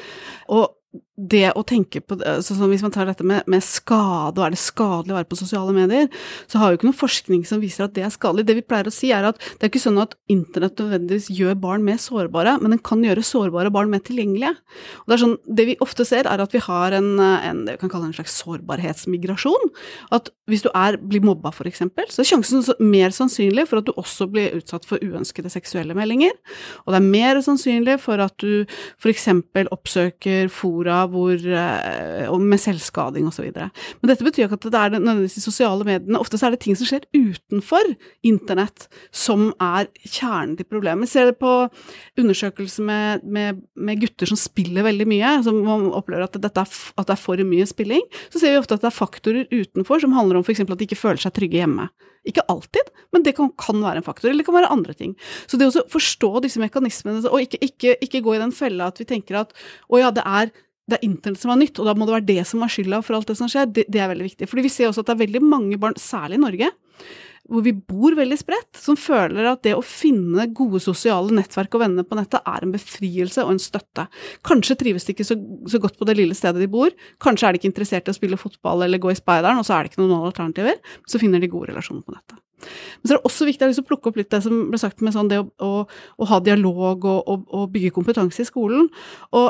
Og 0.52 0.68
det 1.28 1.50
å 1.58 1.62
tenke 1.66 2.00
på 2.00 2.16
så 2.20 2.54
sånn 2.54 2.70
Hvis 2.70 2.84
man 2.84 2.92
tar 2.94 3.08
dette 3.08 3.24
med, 3.26 3.44
med, 3.50 3.62
skade, 3.64 4.38
og 4.38 4.44
er 4.46 4.54
det 4.54 4.60
skadelig 4.62 5.12
å 5.12 5.18
være 5.18 5.28
på 5.30 5.38
sosiale 5.38 5.74
medier, 5.76 6.08
så 6.50 6.60
har 6.60 6.70
jo 6.70 6.78
ikke 6.78 6.88
noe 6.88 6.96
forskning 6.96 7.42
som 7.48 7.60
viser 7.62 7.86
at 7.86 7.94
det 7.96 8.04
er 8.06 8.12
skadelig. 8.14 8.46
Det 8.48 8.56
vi 8.60 8.64
pleier 8.66 8.88
å 8.88 8.94
si, 8.94 9.10
er 9.14 9.26
at 9.28 9.40
det 9.40 9.66
er 9.66 9.72
ikke 9.72 9.82
sånn 9.82 10.00
at 10.00 10.16
internett 10.32 10.80
nødvendigvis 10.80 11.28
gjør 11.34 11.58
barn 11.60 11.84
mer 11.86 12.00
sårbare, 12.00 12.56
men 12.62 12.76
den 12.76 12.82
kan 12.86 13.04
gjøre 13.04 13.24
sårbare 13.26 13.72
barn 13.74 13.92
mer 13.92 14.04
tilgjengelige. 14.06 14.54
Og 15.02 15.10
Det 15.10 15.16
er 15.16 15.22
sånn, 15.24 15.36
det 15.60 15.66
vi 15.68 15.76
ofte 15.84 16.06
ser, 16.08 16.28
er 16.30 16.44
at 16.44 16.56
vi 16.56 16.62
har 16.64 16.96
en, 16.96 17.10
en 17.20 17.64
det 17.66 17.76
vi 17.76 17.82
kan 17.82 17.92
kalle 17.92 18.10
en 18.10 18.16
slags 18.16 18.38
sårbarhetsmigrasjon. 18.40 19.70
At 20.16 20.32
hvis 20.50 20.64
du 20.64 20.70
er, 20.72 20.98
blir 20.98 21.24
mobba, 21.24 21.52
f.eks., 21.54 21.82
så 22.10 22.22
er 22.22 22.28
sjansen 22.28 22.64
mer 22.82 23.14
sannsynlig 23.14 23.66
for 23.70 23.80
at 23.80 23.88
du 23.88 23.94
også 24.00 24.28
blir 24.30 24.56
utsatt 24.58 24.86
for 24.88 25.02
uønskede 25.02 25.52
seksuelle 25.52 25.94
meldinger. 25.96 26.34
Og 26.84 26.94
det 26.94 27.00
er 27.00 27.10
mer 27.12 27.40
sannsynlig 27.44 27.98
for 28.02 28.22
at 28.22 28.36
du 28.42 28.64
f.eks. 29.00 29.28
oppsøker 29.70 30.50
fora 30.52 31.04
hvor, 31.12 31.34
eh, 31.36 32.30
med 32.40 32.60
selvskading 32.62 33.28
osv. 33.28 33.48
Men 33.54 34.10
dette 34.10 34.26
betyr 34.26 34.46
ikke 34.46 34.58
at 34.58 34.66
det 34.68 34.80
er 34.80 34.94
nødvendigvis 34.96 35.38
de 35.38 35.44
sosiale 35.44 35.86
mediene. 35.86 36.20
Ofte 36.20 36.40
er 36.40 36.54
det 36.54 36.62
ting 36.64 36.78
som 36.78 36.88
skjer 36.88 37.06
utenfor 37.16 37.94
internett 38.26 38.88
som 39.12 39.50
er 39.60 39.90
kjernen 40.04 40.56
til 40.58 40.68
problemet. 40.70 41.08
Vi 41.08 41.14
ser 41.14 41.30
det 41.30 41.38
på 41.40 41.54
undersøkelser 42.20 42.86
med, 42.86 43.24
med, 43.24 43.62
med, 43.76 44.00
gutter 44.00 44.30
som 44.30 44.38
spiller 44.40 44.86
veldig 44.86 45.08
mye, 45.10 45.34
som 45.46 45.60
opplever 45.90 46.26
at, 46.26 46.38
er, 46.38 46.62
at 46.62 47.06
det 47.06 47.16
er 47.16 47.24
for 47.24 47.40
mye 47.50 47.66
spilling. 47.68 48.04
Så 48.30 48.42
ser 48.42 48.54
vi 48.54 48.62
ofte 48.62 48.78
at 48.78 48.84
det 48.84 48.90
er 48.90 49.00
faktorer 49.00 49.50
utenfor 49.50 50.02
som 50.02 50.14
handler 50.16 50.40
om 50.40 50.46
f.eks. 50.46 50.64
at 50.64 50.78
de 50.78 50.88
ikke 50.88 50.98
føler 50.98 51.20
seg 51.22 51.36
trygge 51.36 51.60
hjemme. 51.60 51.90
Ikke 52.28 52.44
alltid, 52.52 52.90
men 53.14 53.22
det 53.24 53.32
kan, 53.36 53.48
kan, 53.56 53.78
være 53.80 54.02
en 54.02 54.04
faktor, 54.04 54.28
eller 54.28 54.42
det 54.42 54.48
kan 54.50 54.58
være 54.58 54.72
andre 54.72 54.94
ting. 54.96 55.14
Så 55.48 55.56
det 55.56 55.70
å 55.70 55.84
forstå 55.88 56.42
disse 56.44 56.60
mekanismene, 56.60 57.22
og 57.30 57.46
ikke, 57.46 57.60
ikke, 57.64 57.94
ikke 58.04 58.20
gå 58.26 58.34
i 58.36 58.42
den 58.42 58.52
fella 58.52 58.90
at 58.90 59.00
vi 59.00 59.08
tenker 59.08 59.40
at 59.40 59.54
å 59.88 60.02
ja, 60.02 60.10
det 60.12 60.26
er 60.28 60.52
det 60.88 60.98
er 60.98 61.06
internett 61.06 61.42
som 61.42 61.52
er 61.54 61.60
nytt, 61.60 61.78
og 61.78 61.88
da 61.88 61.94
må 61.96 62.06
det 62.06 62.16
være 62.16 62.28
det 62.28 62.44
som 62.48 62.62
er 62.64 62.72
skylda 62.72 63.02
for 63.06 63.18
alt 63.18 63.30
det 63.30 63.38
som 63.38 63.50
skjer. 63.50 63.68
Det, 63.70 63.86
det, 63.88 64.00
er 64.02 64.10
veldig 64.10 64.30
viktig. 64.30 64.48
Fordi 64.50 64.64
vi 64.66 64.72
ser 64.72 64.90
også 64.90 65.04
at 65.04 65.10
det 65.10 65.16
er 65.16 65.24
veldig 65.26 65.42
mange 65.44 65.78
barn, 65.80 65.98
særlig 66.00 66.40
i 66.40 66.44
Norge, 66.44 66.70
hvor 67.50 67.64
vi 67.66 67.72
bor 67.74 68.14
veldig 68.14 68.38
spredt, 68.38 68.78
som 68.78 68.98
føler 69.00 69.48
at 69.50 69.62
det 69.66 69.72
å 69.74 69.84
finne 69.84 70.46
gode 70.54 70.78
sosiale 70.82 71.34
nettverk 71.34 71.72
og 71.74 71.82
venner 71.82 72.06
på 72.06 72.18
nettet 72.18 72.46
er 72.46 72.66
en 72.66 72.74
befrielse 72.74 73.42
og 73.42 73.54
en 73.54 73.62
støtte. 73.62 74.06
Kanskje 74.46 74.78
trives 74.78 75.06
de 75.06 75.16
ikke 75.16 75.26
så, 75.26 75.38
så, 75.70 75.80
godt 75.82 75.98
på 75.98 76.06
det 76.06 76.18
lille 76.18 76.36
stedet 76.38 76.62
de 76.62 76.70
bor, 76.70 76.94
kanskje 77.22 77.48
er 77.48 77.56
de 77.56 77.62
ikke 77.62 77.72
interessert 77.72 78.06
i 78.06 78.14
å 78.14 78.18
spille 78.18 78.38
fotball 78.40 78.86
eller 78.86 79.02
gå 79.02 79.10
i 79.10 79.18
speideren, 79.18 79.58
og 79.58 79.66
så 79.66 79.76
er 79.76 79.86
det 79.86 79.92
ikke 79.92 80.04
noen 80.04 80.28
alternativer, 80.30 80.78
så 81.10 81.22
finner 81.22 81.42
de 81.42 81.50
gode 81.50 81.72
relasjoner 81.72 82.06
på 82.06 82.14
nettet. 82.14 82.38
Men 82.60 83.08
så 83.08 83.14
er 83.14 83.18
det 83.18 83.30
også 83.30 83.48
viktig 83.48 83.70
å 83.72 83.86
plukke 83.88 84.10
opp 84.10 84.20
litt 84.20 84.30
det 84.32 84.42
som 84.44 84.56
ble 84.70 84.78
sagt 84.80 85.00
med 85.04 85.14
sånn 85.16 85.30
det 85.30 85.40
å, 85.40 85.46
å, 85.64 85.70
å 86.20 86.28
ha 86.28 86.40
dialog 86.44 87.06
og, 87.08 87.20
og, 87.24 87.46
og 87.56 87.70
bygge 87.72 87.94
kompetanse 87.96 88.44
i 88.44 88.48
skolen. 88.48 88.90
Og 89.36 89.48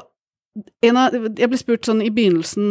av, 0.59 1.15
jeg 1.39 1.49
ble 1.51 1.59
spurt 1.61 1.87
sånn 1.87 2.03
i 2.03 2.11
begynnelsen, 2.15 2.65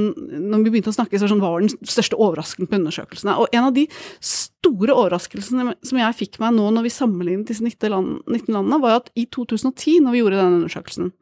når 0.50 0.63
vi 0.65 0.74
begynte 0.74 0.92
å 0.92 0.98
snakke, 0.98 1.20
så 1.20 1.30
sånn, 1.32 1.42
hva 1.44 1.54
var 1.54 1.63
den 1.63 1.88
største 1.88 2.18
overraskelsen 2.20 2.70
på 2.70 2.80
undersøkelsene? 2.80 3.38
Og 3.39 3.56
en 3.56 3.70
av 3.70 3.76
de 3.78 3.86
store 4.24 4.96
overraskelsene 4.96 5.76
som 5.88 6.02
jeg 6.02 6.18
fikk 6.20 6.42
meg 6.44 6.58
nå 6.58 6.68
når 6.76 6.89
vi 6.89 6.94
sammenlignet 6.94 7.52
disse 7.52 7.63
19, 7.63 7.94
land, 7.94 8.20
19 8.28 8.52
landene, 8.58 8.82
var 8.84 9.00
at 9.00 9.10
i 9.15 9.26
2010, 9.32 10.04
når 10.04 10.15
vi 10.15 10.24
gjorde 10.24 10.42
denne 10.42 10.60
undersøkelsen, 10.62 11.13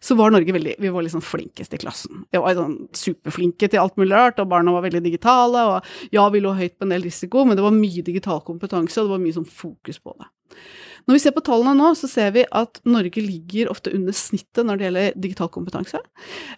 så 0.00 0.16
var 0.16 0.32
Norge 0.32 0.52
veldig 0.54 0.74
Vi 0.80 0.90
var 0.92 1.04
liksom 1.04 1.22
flinkest 1.24 1.74
i 1.74 1.80
klassen. 1.80 2.24
Vi 2.32 2.40
var 2.40 2.56
sånn 2.56 2.76
superflinke 2.96 3.68
til 3.68 3.80
alt 3.82 3.96
mulig 4.00 4.14
rart, 4.16 4.40
og 4.40 4.50
barna 4.50 4.74
var 4.74 4.84
veldig 4.86 5.02
digitale, 5.04 5.64
og 5.74 6.12
ja, 6.14 6.26
vi 6.32 6.42
lå 6.42 6.52
høyt 6.56 6.76
på 6.78 6.86
en 6.86 6.94
del 6.94 7.06
risiko, 7.06 7.44
men 7.44 7.58
det 7.58 7.64
var 7.64 7.76
mye 7.76 8.04
digital 8.06 8.42
kompetanse, 8.46 9.00
og 9.00 9.08
det 9.08 9.14
var 9.14 9.24
mye 9.24 9.38
sånn 9.38 9.48
fokus 9.48 10.00
på 10.02 10.16
det. 10.18 10.28
Når 11.08 11.16
vi 11.16 11.20
ser 11.22 11.34
på 11.34 11.42
tallene 11.44 11.72
nå, 11.78 11.90
så 11.98 12.08
ser 12.10 12.32
vi 12.34 12.44
at 12.44 12.80
Norge 12.88 13.22
ligger 13.24 13.70
ofte 13.72 13.92
under 13.96 14.14
snittet 14.14 14.66
når 14.66 14.78
det 14.78 14.86
gjelder 14.86 15.20
digital 15.24 15.50
kompetanse. 15.52 16.00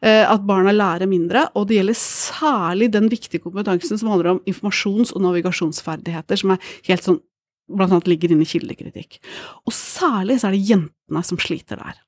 Eh, 0.02 0.24
at 0.26 0.46
barna 0.48 0.74
lærer 0.74 1.10
mindre, 1.10 1.46
og 1.56 1.68
det 1.68 1.78
gjelder 1.78 1.98
særlig 1.98 2.90
den 2.92 3.10
viktige 3.12 3.42
kompetansen 3.44 4.00
som 4.00 4.10
handler 4.12 4.34
om 4.34 4.42
informasjons- 4.50 5.14
og 5.16 5.24
navigasjonsferdigheter, 5.24 6.40
som 6.42 6.54
er 6.54 6.72
helt 6.88 7.06
sånn 7.06 7.20
blant 7.72 7.94
annet 7.94 8.10
ligger 8.10 8.34
inne 8.34 8.44
i 8.44 8.50
kildekritikk. 8.50 9.20
Og 9.64 9.74
særlig 9.76 10.40
så 10.40 10.50
er 10.50 10.56
det 10.56 10.66
jentene 10.68 11.22
som 11.24 11.40
sliter 11.40 11.80
der. 11.80 12.02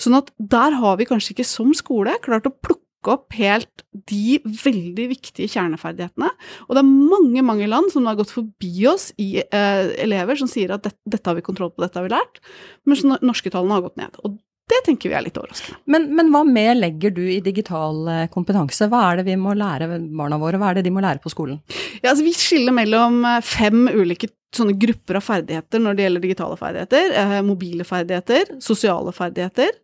Sånn 0.00 0.16
at 0.18 0.30
der 0.38 0.78
har 0.78 0.96
vi 0.98 1.06
kanskje 1.10 1.36
ikke 1.36 1.46
som 1.46 1.74
skole 1.76 2.14
klart 2.24 2.48
å 2.48 2.54
plukke 2.54 2.80
opp 3.10 3.34
helt 3.38 3.84
de 4.08 4.38
veldig 4.44 5.08
viktige 5.10 5.50
kjerneferdighetene. 5.52 6.30
Og 6.68 6.76
det 6.76 6.82
er 6.82 6.92
mange 6.92 7.42
mange 7.46 7.68
land 7.70 7.90
som 7.92 8.06
har 8.08 8.18
gått 8.18 8.32
forbi 8.34 8.86
oss 8.90 9.10
i 9.20 9.34
eh, 9.42 9.90
elever 10.02 10.38
som 10.38 10.50
sier 10.50 10.74
at 10.74 10.86
dette, 10.86 11.00
dette, 11.04 11.26
har 11.28 11.38
vi 11.38 11.44
kontroll 11.46 11.72
på, 11.74 11.82
dette 11.84 11.98
har 11.98 12.06
vi 12.06 12.14
lært, 12.14 12.42
mens 12.88 13.04
norske 13.04 13.52
tallene 13.52 13.78
har 13.78 13.86
gått 13.86 14.00
ned. 14.00 14.18
Og 14.22 14.38
det 14.70 14.78
tenker 14.86 15.10
vi 15.10 15.16
er 15.18 15.24
litt 15.26 15.38
overraskende. 15.38 15.80
Men, 15.90 16.06
men, 16.16 16.30
hva 16.32 16.44
mer 16.46 16.76
legger 16.78 17.12
du 17.14 17.24
i 17.26 17.40
digital 17.44 18.06
eh, 18.08 18.28
kompetanse? 18.32 18.88
Hva 18.90 19.02
er 19.08 19.20
det 19.20 19.26
vi 19.28 19.38
må 19.40 19.56
lære 19.58 19.90
barna 20.14 20.38
våre, 20.40 20.60
hva 20.60 20.70
er 20.70 20.78
det 20.78 20.86
de 20.86 20.94
må 20.94 21.02
lære 21.04 21.22
på 21.22 21.32
skolen? 21.32 21.58
Ja, 21.98 22.12
altså 22.12 22.22
Vi 22.24 22.34
skiller 22.36 22.74
mellom 22.76 23.20
eh, 23.28 23.42
fem 23.44 23.84
ulike 23.90 24.30
sånne 24.52 24.76
grupper 24.76 25.18
av 25.18 25.24
ferdigheter 25.24 25.80
når 25.80 25.96
det 25.96 26.06
gjelder 26.06 26.24
digitale 26.26 26.58
ferdigheter. 26.60 27.16
Eh, 27.22 27.36
mobile 27.46 27.86
ferdigheter, 27.88 28.54
sosiale 28.64 29.14
ferdigheter. 29.16 29.74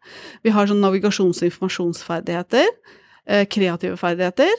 Vi 0.47 0.55
har 0.55 0.71
sånn 0.71 0.83
navigasjons- 0.85 1.43
og 1.43 1.51
informasjonsferdigheter. 1.51 2.71
Eh, 3.29 3.45
kreative 3.45 3.99
ferdigheter 4.01 4.55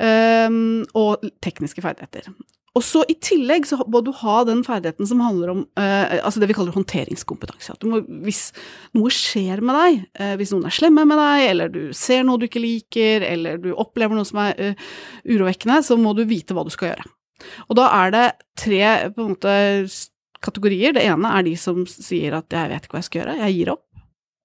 um, 0.00 0.86
og 0.96 1.26
tekniske 1.44 1.82
ferdigheter. 1.84 2.30
Og 2.78 2.84
så 2.86 3.02
I 3.10 3.16
tillegg 3.20 3.66
så 3.68 3.76
må 3.90 4.00
du 4.06 4.12
ha 4.20 4.38
den 4.46 4.62
ferdigheten 4.64 5.08
som 5.08 5.20
handler 5.24 5.50
om 5.52 5.62
eh, 5.80 6.14
altså 6.22 6.40
det 6.40 6.48
vi 6.48 6.56
kaller 6.56 6.76
håndteringskompetanse. 6.76 7.74
At 7.74 7.86
må, 7.88 8.00
hvis 8.24 8.46
noe 8.96 9.12
skjer 9.12 9.60
med 9.66 9.76
deg, 9.76 9.98
eh, 10.20 10.34
hvis 10.40 10.54
noen 10.54 10.68
er 10.70 10.76
slemme 10.76 11.04
med 11.08 11.18
deg, 11.20 11.44
eller 11.50 11.72
du 11.74 11.80
ser 11.96 12.22
noe 12.24 12.40
du 12.40 12.46
ikke 12.46 12.62
liker, 12.62 13.26
eller 13.26 13.58
du 13.60 13.72
opplever 13.74 14.16
noe 14.16 14.28
som 14.28 14.40
er 14.44 14.54
eh, 14.62 14.86
urovekkende, 15.26 15.80
så 15.84 15.98
må 16.00 16.14
du 16.16 16.22
vite 16.28 16.56
hva 16.56 16.64
du 16.64 16.72
skal 16.72 16.92
gjøre. 16.92 17.08
Og 17.66 17.80
da 17.80 17.90
er 17.98 18.14
det 18.14 18.26
tre 18.58 18.84
på 19.14 19.24
en 19.24 19.34
måte 19.34 19.58
kategorier. 20.44 20.94
Det 20.94 21.04
ene 21.08 21.34
er 21.34 21.44
de 21.48 21.56
som 21.58 21.84
sier 21.90 22.36
at 22.38 22.46
'jeg 22.52 22.70
vet 22.70 22.86
ikke 22.86 22.94
hva 22.94 23.02
jeg 23.02 23.10
skal 23.10 23.20
gjøre, 23.22 23.38
jeg 23.42 23.58
gir 23.58 23.74
opp'. 23.74 23.87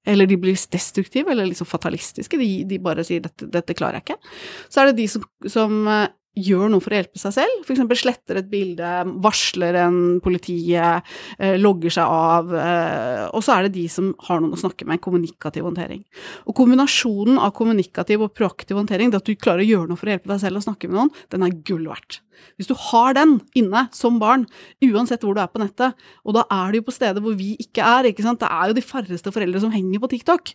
Eller 0.05 0.27
de 0.27 0.37
blir 0.39 0.57
destruktive, 0.71 1.31
eller 1.31 1.47
liksom 1.47 1.69
fatalistiske. 1.69 2.39
De, 2.39 2.49
de 2.67 2.81
bare 2.83 3.05
sier 3.07 3.23
dette, 3.23 3.47
'dette 3.47 3.77
klarer 3.77 4.01
jeg 4.01 4.09
ikke'. 4.09 4.35
Så 4.69 4.81
er 4.81 4.91
det 4.91 4.99
de 4.99 5.07
som, 5.07 5.23
som 5.47 5.87
eh, 5.87 6.11
gjør 6.33 6.71
noe 6.71 6.81
for 6.81 6.93
å 6.93 6.97
hjelpe 6.97 7.21
seg 7.21 7.35
selv. 7.35 7.61
F.eks. 7.61 7.81
sletter 8.01 8.39
et 8.39 8.49
bilde, 8.49 8.89
varsler 9.21 9.77
en 9.83 9.99
politiet, 10.23 11.05
eh, 11.37 11.55
logger 11.61 11.93
seg 11.93 12.09
av. 12.09 12.53
Eh, 12.57 13.25
og 13.29 13.45
så 13.45 13.55
er 13.55 13.67
det 13.67 13.75
de 13.77 13.85
som 13.91 14.11
har 14.27 14.41
noen 14.41 14.57
å 14.57 14.61
snakke 14.63 14.87
med, 14.89 15.01
kommunikativ 15.03 15.67
håndtering. 15.67 16.01
Og 16.49 16.57
kombinasjonen 16.57 17.37
av 17.37 17.53
kommunikativ 17.57 18.25
og 18.25 18.33
proaktiv 18.33 18.79
håndtering, 18.81 19.13
det 19.13 19.21
at 19.21 19.29
du 19.29 19.35
klarer 19.37 19.65
å 19.65 19.69
gjøre 19.69 19.91
noe 19.91 19.99
for 19.99 20.09
å 20.09 20.15
hjelpe 20.15 20.33
deg 20.33 20.41
selv 20.41 20.61
og 20.61 20.67
snakke 20.67 20.89
med 20.89 20.99
noen, 20.99 21.13
den 21.33 21.45
er 21.45 21.59
gull 21.69 21.85
verdt. 21.91 22.23
Hvis 22.57 22.69
du 22.69 22.75
har 22.89 23.15
den 23.17 23.37
inne 23.57 23.85
som 23.95 24.19
barn, 24.21 24.45
uansett 24.85 25.25
hvor 25.25 25.37
du 25.37 25.41
er 25.43 25.51
på 25.51 25.61
nettet, 25.61 25.97
og 26.23 26.37
da 26.37 26.45
er 26.51 26.71
du 26.71 26.79
jo 26.79 26.87
på 26.87 26.95
steder 26.95 27.23
hvor 27.23 27.35
vi 27.39 27.53
ikke 27.61 27.85
er, 27.85 28.09
ikke 28.09 28.25
sant, 28.25 28.41
det 28.43 28.51
er 28.51 28.71
jo 28.71 28.77
de 28.77 28.85
færreste 28.85 29.33
foreldre 29.35 29.63
som 29.63 29.73
henger 29.73 30.03
på 30.03 30.11
TikTok. 30.13 30.53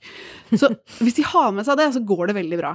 Så 0.54 0.72
hvis 1.04 1.18
de 1.18 1.26
har 1.28 1.52
med 1.56 1.68
seg 1.68 1.80
det, 1.80 1.90
så 1.96 2.04
går 2.04 2.30
det 2.30 2.38
veldig 2.40 2.60
bra. 2.60 2.74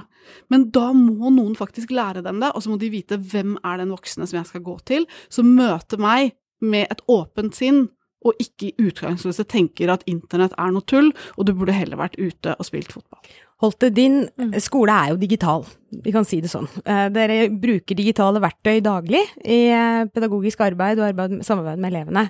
Men 0.52 0.68
da 0.74 0.90
må 0.96 1.32
noen 1.34 1.58
faktisk 1.58 1.94
lære 1.94 2.24
dem 2.24 2.40
det, 2.42 2.52
og 2.54 2.64
så 2.64 2.72
må 2.72 2.80
de 2.80 2.92
vite 2.92 3.20
hvem 3.20 3.58
er 3.62 3.82
den 3.82 3.92
voksne 3.94 4.28
som 4.28 4.40
jeg 4.40 4.50
skal 4.52 4.64
gå 4.64 4.78
til, 4.88 5.08
som 5.32 5.52
møter 5.56 6.00
meg 6.00 6.34
med 6.64 6.88
et 6.88 7.04
åpent 7.10 7.56
sinn 7.56 7.86
og 8.24 8.40
ikke 8.40 8.70
i 8.70 8.86
utgangsløse 8.88 9.44
tenker 9.50 9.92
at 9.92 10.04
internett 10.10 10.54
er 10.56 10.72
noe 10.72 10.86
tull, 10.88 11.10
og 11.36 11.44
du 11.44 11.52
burde 11.56 11.76
heller 11.76 12.00
vært 12.00 12.16
ute 12.16 12.56
og 12.56 12.68
spilt 12.68 12.94
fotball. 12.94 13.20
Holte, 13.62 13.88
din 13.94 14.24
mm. 14.26 14.54
skole 14.62 14.92
er 14.92 15.12
jo 15.12 15.18
digital, 15.20 15.62
vi 16.02 16.10
kan 16.14 16.24
si 16.26 16.40
det 16.42 16.50
sånn. 16.50 16.66
Eh, 16.82 17.06
dere 17.14 17.36
bruker 17.48 17.94
digitale 17.94 18.40
verktøy 18.42 18.80
daglig 18.82 19.20
i 19.46 19.58
eh, 19.70 20.06
pedagogisk 20.10 20.64
arbeid 20.66 20.98
og 20.98 21.06
arbeid, 21.06 21.36
samarbeid 21.46 21.78
med 21.78 21.92
elevene. 21.92 22.24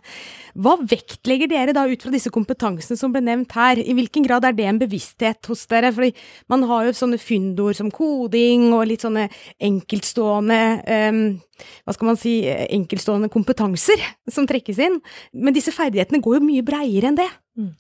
Hva 0.53 0.75
vektlegger 0.85 1.49
dere 1.49 1.73
da 1.77 1.87
ut 1.89 2.05
fra 2.05 2.13
disse 2.13 2.33
kompetansene 2.35 3.01
som 3.01 3.15
ble 3.15 3.23
nevnt 3.25 3.57
her? 3.57 3.81
I 3.81 3.97
hvilken 3.97 4.27
grad 4.27 4.45
er 4.45 4.57
det 4.57 4.67
en 4.69 4.81
bevissthet 4.83 5.49
hos 5.49 5.65
dere? 5.71 5.95
Fordi 5.97 6.13
man 6.53 6.67
har 6.69 6.91
jo 6.91 6.97
sånne 6.99 7.21
fyndord 7.23 7.79
som 7.79 7.89
koding 7.95 8.69
og 8.77 8.85
litt 8.91 9.07
sånne 9.07 9.31
enkeltstående 9.65 10.61
um, 11.09 11.23
hva 11.87 11.95
skal 11.95 12.11
man 12.11 12.19
si, 12.21 12.35
enkeltstående 12.51 13.31
kompetanser 13.33 14.03
som 14.31 14.45
trekkes 14.51 14.83
inn. 14.83 15.01
Men 15.33 15.57
disse 15.57 15.73
ferdighetene 15.73 16.21
går 16.25 16.39
jo 16.39 16.45
mye 16.51 16.67
breiere 16.67 17.11
enn 17.11 17.19
det. 17.19 17.31
Mm. 17.57 17.73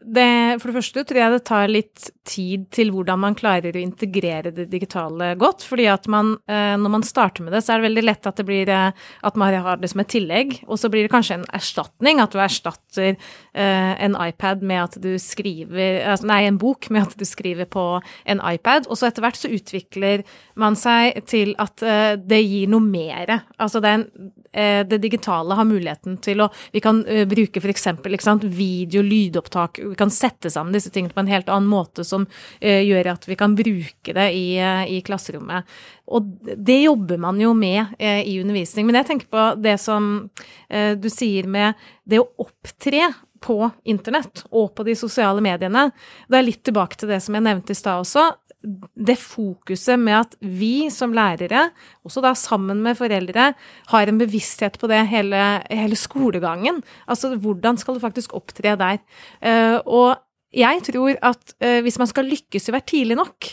Det, 0.00 0.60
for 0.60 0.70
det 0.70 0.76
første 0.78 1.02
tror 1.06 1.18
jeg 1.20 1.32
det 1.32 1.42
tar 1.48 1.70
litt 1.70 2.08
tid 2.26 2.66
til 2.74 2.92
hvordan 2.94 3.20
man 3.22 3.36
klarer 3.38 3.76
å 3.76 3.82
integrere 3.82 4.52
det 4.54 4.68
digitale 4.72 5.32
godt. 5.38 5.64
fordi 5.66 5.86
at 5.90 6.06
man, 6.10 6.34
eh, 6.48 6.74
når 6.78 6.92
man 6.92 7.06
starter 7.06 7.44
med 7.44 7.52
det, 7.54 7.62
så 7.64 7.74
er 7.74 7.80
det 7.80 7.88
veldig 7.88 8.04
lett 8.06 8.28
at 8.28 8.42
blir 8.46 8.70
eh, 8.70 8.92
at 9.26 9.36
man 9.36 9.54
har 9.54 9.80
det 9.80 9.90
som 9.90 10.02
et 10.02 10.12
tillegg, 10.12 10.58
og 10.66 10.78
så 10.78 10.90
blir 10.92 11.06
det 11.06 11.12
kanskje 11.14 11.40
en 11.40 11.48
erstatning. 11.56 12.20
At 12.22 12.34
du 12.34 12.40
erstatter 12.42 13.14
eh, 13.14 13.92
en 14.06 14.16
iPad 14.20 14.62
med 14.62 14.82
at 14.84 14.98
du 15.02 15.16
skriver 15.22 16.02
altså, 16.04 16.26
Nei, 16.26 16.42
en 16.46 16.58
bok 16.58 16.90
med 16.90 17.06
at 17.06 17.18
du 17.18 17.26
skriver 17.28 17.68
på 17.70 17.86
en 18.26 18.42
iPad. 18.42 18.90
Og 18.90 18.98
så 18.98 19.10
etter 19.10 19.24
hvert 19.24 19.38
så 19.38 19.52
utvikler 19.52 20.24
man 20.54 20.78
seg 20.78 21.22
til 21.30 21.54
at 21.62 21.82
det 22.26 22.42
gir 22.42 22.70
noe 22.70 22.82
mer. 22.82 23.36
Altså 23.62 23.80
det, 23.82 23.90
er 23.90 24.00
en, 24.00 24.32
det 24.56 24.98
digitale 25.02 25.56
har 25.58 25.66
muligheten 25.68 26.16
til 26.24 26.40
å 26.40 26.48
Vi 26.72 26.80
kan 26.80 27.02
bruke 27.28 27.60
for 27.60 27.68
eksempel 27.68 28.16
video, 28.48 29.02
lydopptak. 29.02 29.80
Vi 29.82 29.94
kan 29.98 30.10
sette 30.10 30.50
sammen 30.50 30.72
disse 30.72 30.90
tingene 30.90 31.12
på 31.12 31.20
en 31.20 31.30
helt 31.30 31.50
annen 31.52 31.68
måte 31.68 32.04
som 32.04 32.24
uh, 32.26 32.82
gjør 32.82 33.12
at 33.12 33.28
vi 33.28 33.36
kan 33.36 33.56
bruke 33.58 34.14
det 34.16 34.26
i, 34.32 34.56
i, 34.88 35.02
klasserommet. 35.04 35.68
Og 36.06 36.32
det 36.56 36.78
jobber 36.86 37.20
man 37.20 37.40
jo 37.40 37.52
med 37.54 37.96
i 38.00 38.38
undervisning. 38.40 38.86
Men 38.86 39.00
jeg 39.00 39.08
tenker 39.10 39.30
på 39.30 39.46
det 39.58 39.76
som 39.82 40.28
du 40.70 41.08
sier 41.10 41.48
med 41.50 41.74
det 42.06 42.20
å 42.22 42.28
opptre 42.46 43.10
på 43.46 43.70
internett 43.84 44.44
og 44.50 44.74
på 44.74 44.86
de 44.86 44.94
sosiale 44.98 45.42
mediene. 45.44 45.90
Det 46.28 46.38
er 46.38 46.46
litt 46.46 46.62
tilbake 46.66 46.98
til 46.98 47.10
det 47.10 47.20
som 47.24 47.36
jeg 47.36 47.46
nevnte 47.46 47.74
i 47.74 47.78
stad 47.78 48.02
også 48.02 48.28
det 48.66 49.16
fokuset 49.20 49.98
med 50.00 50.16
at 50.18 50.36
vi 50.42 50.88
som 50.90 51.14
lærere, 51.14 51.68
også 52.06 52.22
da 52.24 52.32
sammen 52.38 52.82
med 52.82 52.98
foreldre, 52.98 53.52
har 53.92 54.10
en 54.10 54.18
bevissthet 54.18 54.78
på 54.80 54.90
det 54.90 55.04
hele, 55.10 55.42
hele 55.70 55.98
skolegangen. 55.98 56.82
Altså 57.06 57.36
hvordan 57.36 57.78
skal 57.78 57.96
du 57.96 58.02
faktisk 58.02 58.34
opptre 58.34 58.74
der? 58.78 58.98
Uh, 59.38 59.78
og 59.86 60.16
jeg 60.56 60.82
tror 60.88 61.14
at 61.22 61.54
uh, 61.62 61.80
hvis 61.86 61.98
man 62.02 62.10
skal 62.10 62.28
lykkes 62.30 62.66
i 62.66 62.72
å 62.72 62.76
være 62.76 62.90
tidlig 62.90 63.18
nok, 63.20 63.52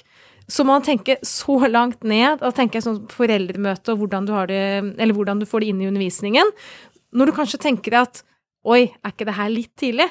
så 0.50 0.66
må 0.66 0.76
man 0.76 0.86
tenke 0.86 1.18
så 1.24 1.56
langt 1.70 2.04
ned, 2.04 2.42
og 2.44 2.56
tenke 2.58 2.82
sånn 2.84 3.06
foreldremøte 3.12 3.94
og 3.94 4.02
hvordan 4.02 4.28
du, 4.28 4.34
det, 4.50 4.64
eller 4.98 5.16
hvordan 5.16 5.40
du 5.40 5.48
får 5.48 5.64
det 5.64 5.72
inn 5.72 5.84
i 5.84 5.88
undervisningen. 5.92 6.52
Når 7.14 7.30
du 7.30 7.38
kanskje 7.38 7.62
tenker 7.64 8.02
at 8.02 8.24
oi, 8.68 8.88
er 8.90 9.14
ikke 9.14 9.28
det 9.30 9.38
her 9.38 9.54
litt 9.54 9.74
tidlig? 9.80 10.10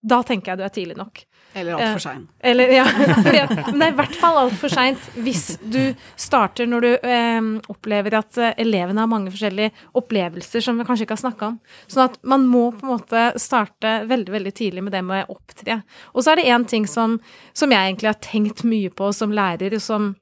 Da 0.00 0.22
tenker 0.26 0.52
jeg 0.52 0.60
du 0.60 0.66
er 0.66 0.74
tidlig 0.74 0.96
nok. 0.98 1.22
Eller 1.54 1.74
altfor 1.74 1.98
sein. 1.98 2.28
Eller, 2.38 2.70
ja. 2.70 2.84
Men 3.70 3.80
det 3.80 3.86
er 3.88 3.92
i 3.92 3.98
hvert 3.98 4.16
fall 4.20 4.38
altfor 4.44 4.70
seint 4.70 5.08
hvis 5.18 5.56
du 5.60 5.80
starter 6.14 6.68
når 6.70 6.86
du 6.86 6.90
eh, 7.10 7.50
opplever 7.72 8.16
at 8.20 8.38
eh, 8.38 8.54
elevene 8.62 9.02
har 9.02 9.10
mange 9.10 9.32
forskjellige 9.34 9.72
opplevelser 9.98 10.64
som 10.64 10.78
vi 10.78 10.86
kanskje 10.86 11.08
ikke 11.08 11.18
har 11.18 11.24
snakka 11.24 11.50
om. 11.50 11.58
Sånn 11.90 12.06
at 12.06 12.18
man 12.22 12.46
må 12.50 12.68
på 12.76 12.86
en 12.86 12.94
måte 12.94 13.26
starte 13.42 14.00
veldig 14.10 14.36
veldig 14.36 14.54
tidlig 14.62 14.86
med 14.86 14.94
det 14.94 15.02
med 15.06 15.26
å 15.26 15.36
opptre. 15.36 15.80
Og 16.14 16.22
så 16.22 16.34
er 16.34 16.40
det 16.40 16.48
én 16.54 16.66
ting 16.70 16.86
som, 16.90 17.18
som 17.56 17.74
jeg 17.74 17.90
egentlig 17.90 18.12
har 18.12 18.20
tenkt 18.22 18.64
mye 18.66 18.92
på 18.94 19.10
som 19.16 19.34
lærer, 19.34 19.78
som 19.82 20.14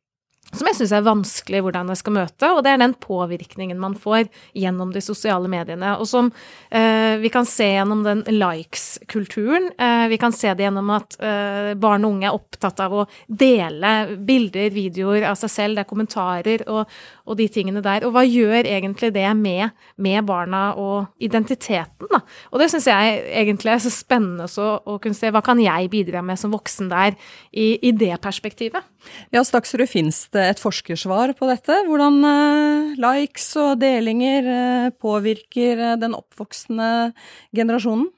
som 0.48 0.64
jeg 0.64 0.78
syns 0.78 0.92
er 0.96 1.04
vanskelig 1.04 1.61
hvordan 1.64 1.90
jeg 1.92 2.00
skal 2.00 2.14
møte, 2.16 2.48
og 2.56 2.62
det 2.64 2.72
er 2.72 2.80
den 2.80 2.94
påvirkningen 2.96 3.76
man 3.80 3.92
får 3.98 4.30
gjennom 4.56 4.94
de 4.94 5.02
sosiale 5.04 5.50
mediene. 5.50 5.92
Og 6.00 6.08
som 6.08 6.30
eh, 6.72 7.18
vi 7.20 7.28
kan 7.32 7.44
se 7.48 7.66
gjennom 7.74 8.00
den 8.06 8.22
likes-kulturen. 8.32 9.68
Eh, 9.76 10.06
vi 10.08 10.18
kan 10.20 10.32
se 10.32 10.54
det 10.56 10.64
gjennom 10.64 10.88
at 10.96 11.18
eh, 11.20 11.74
barn 11.78 12.06
og 12.08 12.16
unge 12.16 12.30
er 12.30 12.38
opptatt 12.38 12.80
av 12.80 12.96
å 12.96 13.04
dele 13.28 13.92
bilder, 14.24 14.70
videoer 14.72 15.28
av 15.28 15.37
seg 15.37 15.52
selv, 15.52 15.76
det 15.76 15.84
er 15.84 15.90
kommentarer 15.90 16.64
og, 16.72 16.96
og 17.28 17.38
de 17.40 17.50
tingene 17.52 17.84
der. 17.84 18.08
Og 18.08 18.16
hva 18.16 18.24
gjør 18.24 18.62
egentlig 18.64 19.12
det 19.18 19.28
med, 19.37 19.76
med 20.00 20.24
barna 20.28 20.70
og 20.80 21.12
identiteten, 21.20 22.08
da? 22.08 22.22
Og 22.54 22.62
det 22.62 22.70
syns 22.72 22.88
jeg 22.88 23.20
egentlig 23.44 23.74
er 23.74 23.84
så 23.84 23.92
spennende 23.92 24.48
så, 24.48 24.78
å 24.80 24.96
kunne 24.96 25.18
se 25.18 25.28
hva 25.34 25.44
kan 25.44 25.61
jeg 25.61 25.92
bidra 25.92 26.24
med 26.24 26.40
som 26.40 26.56
voksen 26.56 26.88
der, 26.88 27.20
i, 27.52 27.74
i 27.84 27.92
det 27.92 28.14
perspektivet. 28.24 28.87
Ja, 29.34 29.42
Staksrud, 29.44 29.87
finnes 29.90 30.24
det 30.34 30.44
et 30.52 30.61
forskersvar 30.62 31.34
på 31.38 31.48
dette? 31.50 31.76
Hvordan 31.88 32.18
eh, 32.28 32.94
likes 33.00 33.48
og 33.61 33.78
delinger 33.82 34.48
eh, 34.52 34.88
påvirker 34.98 35.84
eh, 35.92 35.98
den 36.00 36.16
oppvoksende 36.18 37.12
generasjonen? 37.56 38.08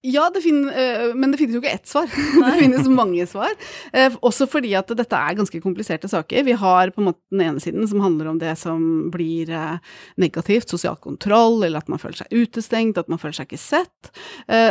Ja, 0.00 0.30
det 0.32 0.40
finner, 0.40 1.12
men 1.12 1.28
det 1.28 1.36
finnes 1.36 1.58
jo 1.58 1.60
ikke 1.60 1.74
ett 1.76 1.88
svar. 1.90 2.06
det 2.46 2.52
finnes 2.56 2.86
mange 2.88 3.26
svar. 3.28 3.52
Også 4.24 4.46
fordi 4.48 4.72
at 4.78 4.88
dette 4.96 5.18
er 5.18 5.36
ganske 5.36 5.60
kompliserte 5.60 6.08
saker. 6.08 6.46
Vi 6.46 6.54
har 6.56 6.92
på 6.94 7.02
en 7.02 7.10
måte 7.10 7.20
den 7.28 7.42
ene 7.44 7.60
siden 7.60 7.84
som 7.90 8.00
handler 8.00 8.30
om 8.30 8.38
det 8.40 8.54
som 8.56 8.80
blir 9.12 9.52
negativt, 10.20 10.72
sosial 10.72 10.96
kontroll, 11.04 11.60
eller 11.66 11.84
at 11.84 11.92
man 11.92 12.00
føler 12.00 12.22
seg 12.22 12.32
utestengt, 12.32 12.96
at 12.96 13.12
man 13.12 13.20
føler 13.20 13.36
seg 13.42 13.50
ikke 13.50 13.60
sett. 13.60 14.12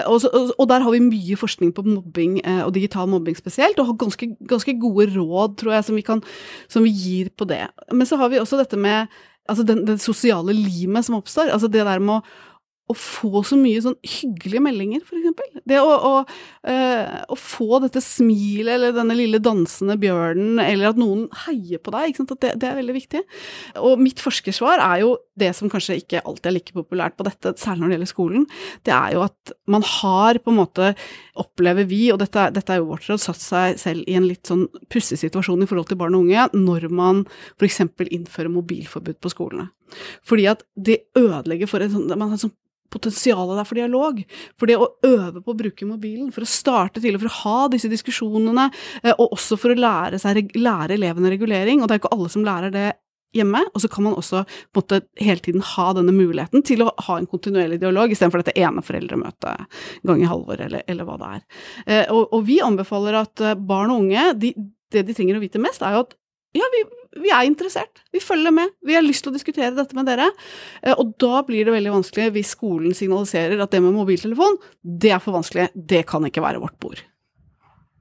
Og 0.10 0.66
der 0.72 0.88
har 0.88 0.98
vi 0.98 1.06
mye 1.06 1.38
forskning 1.38 1.76
på 1.78 1.86
mobbing, 1.86 2.42
og 2.66 2.74
digital 2.74 3.10
mobbing 3.14 3.38
spesielt, 3.38 3.78
og 3.78 3.94
har 3.94 4.02
ganske, 4.02 4.34
ganske 4.50 4.80
gode 4.82 5.12
råd, 5.14 5.60
tror 5.62 5.78
jeg, 5.78 5.90
som 5.92 6.00
vi, 6.00 6.08
kan, 6.10 6.26
som 6.74 6.90
vi 6.90 6.96
gir 6.96 7.30
på 7.38 7.46
det. 7.50 7.68
Men 7.94 8.10
så 8.10 8.18
har 8.18 8.34
vi 8.34 8.42
også 8.42 8.64
dette 8.64 8.82
med 8.82 9.14
altså 9.50 9.66
den, 9.66 9.84
det 9.88 9.98
sosiale 10.02 10.54
limet 10.54 11.06
som 11.06 11.18
oppstår. 11.18 11.50
altså 11.54 11.70
det 11.72 11.86
der 11.86 12.02
med 12.02 12.20
å 12.20 12.48
å 12.90 12.96
få 12.98 13.44
så 13.46 13.58
mye 13.60 13.82
sånn 13.84 13.98
hyggelige 14.02 14.64
meldinger, 14.66 15.04
eksempel. 15.06 15.62
Det 15.70 15.78
å, 15.78 15.90
å, 15.94 16.14
uh, 16.66 17.20
å, 17.30 17.38
få 17.38 17.80
dette 17.84 18.02
smilet 18.02 18.74
eller 18.76 18.96
denne 18.96 19.18
lille 19.18 19.42
dansende 19.44 19.94
bjørnen, 20.02 20.58
eller 20.64 20.90
at 20.90 21.00
noen 21.00 21.28
heier 21.46 21.82
på 21.84 21.94
deg, 21.94 22.18
det, 22.18 22.56
det, 22.58 22.66
er 22.72 22.80
veldig 22.80 22.96
viktig. 22.98 23.22
Og 23.86 24.02
mitt 24.02 24.22
forskersvar 24.24 24.82
er 24.88 25.04
jo 25.04 25.14
det 25.40 25.52
som 25.58 25.70
kanskje 25.72 26.00
ikke 26.02 26.24
alltid 26.26 26.50
er 26.50 26.56
like 26.58 26.76
populært 26.76 27.18
på 27.20 27.28
dette, 27.28 27.54
særlig 27.62 27.84
når 27.84 27.92
det 27.92 27.98
gjelder 27.98 28.12
skolen, 28.12 28.48
det 28.88 28.96
er 28.96 29.14
jo 29.16 29.26
at 29.28 29.54
man 29.70 29.86
har 29.86 30.42
på 30.42 30.54
en 30.54 30.60
måte, 30.60 30.94
opplever 31.40 31.86
vi, 31.90 32.08
og 32.14 32.20
dette, 32.24 32.50
dette 32.56 32.74
er 32.74 32.82
jo 32.82 32.90
vårt 32.90 33.06
råd, 33.08 33.22
satt 33.22 33.44
seg 33.44 33.78
selv 33.82 34.10
i 34.10 34.18
en 34.18 34.28
litt 34.28 34.50
sånn 34.50 34.66
pussig 34.90 35.20
situasjon 35.22 35.62
i 35.64 35.70
forhold 35.70 35.92
til 35.92 36.00
barn 36.02 36.18
og 36.18 36.26
unge, 36.26 36.50
når 36.58 36.90
man 36.90 37.22
f.eks. 37.60 37.84
innfører 38.10 38.50
mobilforbud 38.52 39.22
på 39.22 39.32
skolene. 39.32 39.70
Fordi 40.28 40.50
at 40.50 40.66
det 40.76 41.04
ødelegger 41.18 41.70
for 41.70 41.86
en 41.86 41.94
sånn, 41.94 42.10
man 42.16 42.32
har 42.32 42.38
en 42.38 42.44
sånn 42.48 42.58
potensialet 42.94 43.60
der 43.60 43.68
for 43.68 43.80
dialog. 43.80 44.22
For 44.60 44.70
det 44.70 44.80
å 44.80 44.90
øve 45.06 45.44
på 45.44 45.54
å 45.54 45.60
bruke 45.60 45.90
mobilen, 45.90 46.32
for 46.36 46.46
å 46.46 46.50
starte 46.50 47.02
tidlig, 47.02 47.22
for 47.24 47.32
å 47.32 47.40
ha 47.44 47.68
disse 47.74 47.92
diskusjonene, 47.92 48.70
eh, 49.04 49.14
og 49.16 49.38
også 49.38 49.60
for 49.60 49.74
å 49.74 49.80
lære, 49.80 50.22
seg, 50.22 50.52
lære 50.58 50.98
elevene 50.98 51.34
regulering. 51.34 51.82
Og 51.82 51.90
det 51.90 51.98
er 51.98 52.04
ikke 52.04 52.16
alle 52.16 52.34
som 52.34 52.46
lærer 52.48 52.74
det 52.74 52.90
hjemme, 53.36 53.62
og 53.74 53.84
så 53.84 53.90
kan 53.92 54.06
man 54.08 54.16
også 54.18 54.44
på 54.74 54.84
hele 55.22 55.44
tiden 55.46 55.62
ha 55.76 55.92
denne 55.94 56.14
muligheten 56.16 56.64
til 56.66 56.82
å 56.86 56.90
ha 57.06 57.18
en 57.20 57.28
kontinuerlig 57.30 57.80
dialog, 57.82 58.12
istedenfor 58.12 58.42
dette 58.42 58.58
ene 58.58 58.82
foreldremøtet 58.86 59.82
gang 60.08 60.24
i 60.24 60.30
halvåret, 60.30 60.66
eller, 60.66 60.86
eller, 60.90 61.06
hva 61.06 61.20
det 61.22 61.30
er. 61.36 61.44
Eh, 61.86 62.06
og, 62.08 62.24
og, 62.34 62.42
vi 62.48 62.60
anbefaler 62.66 63.20
at 63.22 63.46
eh, 63.46 63.58
barn 63.70 63.94
og 63.94 64.08
unge, 64.08 64.32
de, 64.42 64.54
det 64.94 65.06
de 65.06 65.18
trenger 65.18 65.38
å 65.38 65.44
vite 65.44 65.62
mest, 65.62 65.86
er 65.86 65.98
jo 65.98 66.08
at 66.08 66.18
ja, 66.58 66.66
vi, 66.74 66.82
vi, 67.18 67.32
er 67.34 67.48
interessert. 67.48 68.04
Vi 68.14 68.22
følger 68.22 68.54
med. 68.54 68.74
Vi 68.86 68.96
har 68.98 69.06
lyst 69.06 69.26
til 69.26 69.32
å 69.32 69.36
diskutere 69.36 69.74
dette 69.78 69.98
med 69.98 70.10
dere. 70.10 70.30
Eh, 70.84 70.94
og 70.94 71.16
da 71.22 71.42
blir 71.48 71.66
det 71.66 71.76
veldig 71.76 71.96
vanskelig 71.98 72.30
hvis 72.36 72.54
skolen 72.58 72.98
signaliserer 72.98 73.62
at 73.64 73.74
det 73.74 73.82
med 73.84 73.96
mobiltelefon, 73.98 74.60
det 74.84 75.16
er 75.16 75.24
for 75.24 75.38
vanskelig. 75.38 75.70
Det 75.74 76.06
kan 76.10 76.26
ikke 76.30 76.44
være 76.46 76.62
vårt 76.62 76.78
bord. 76.82 77.02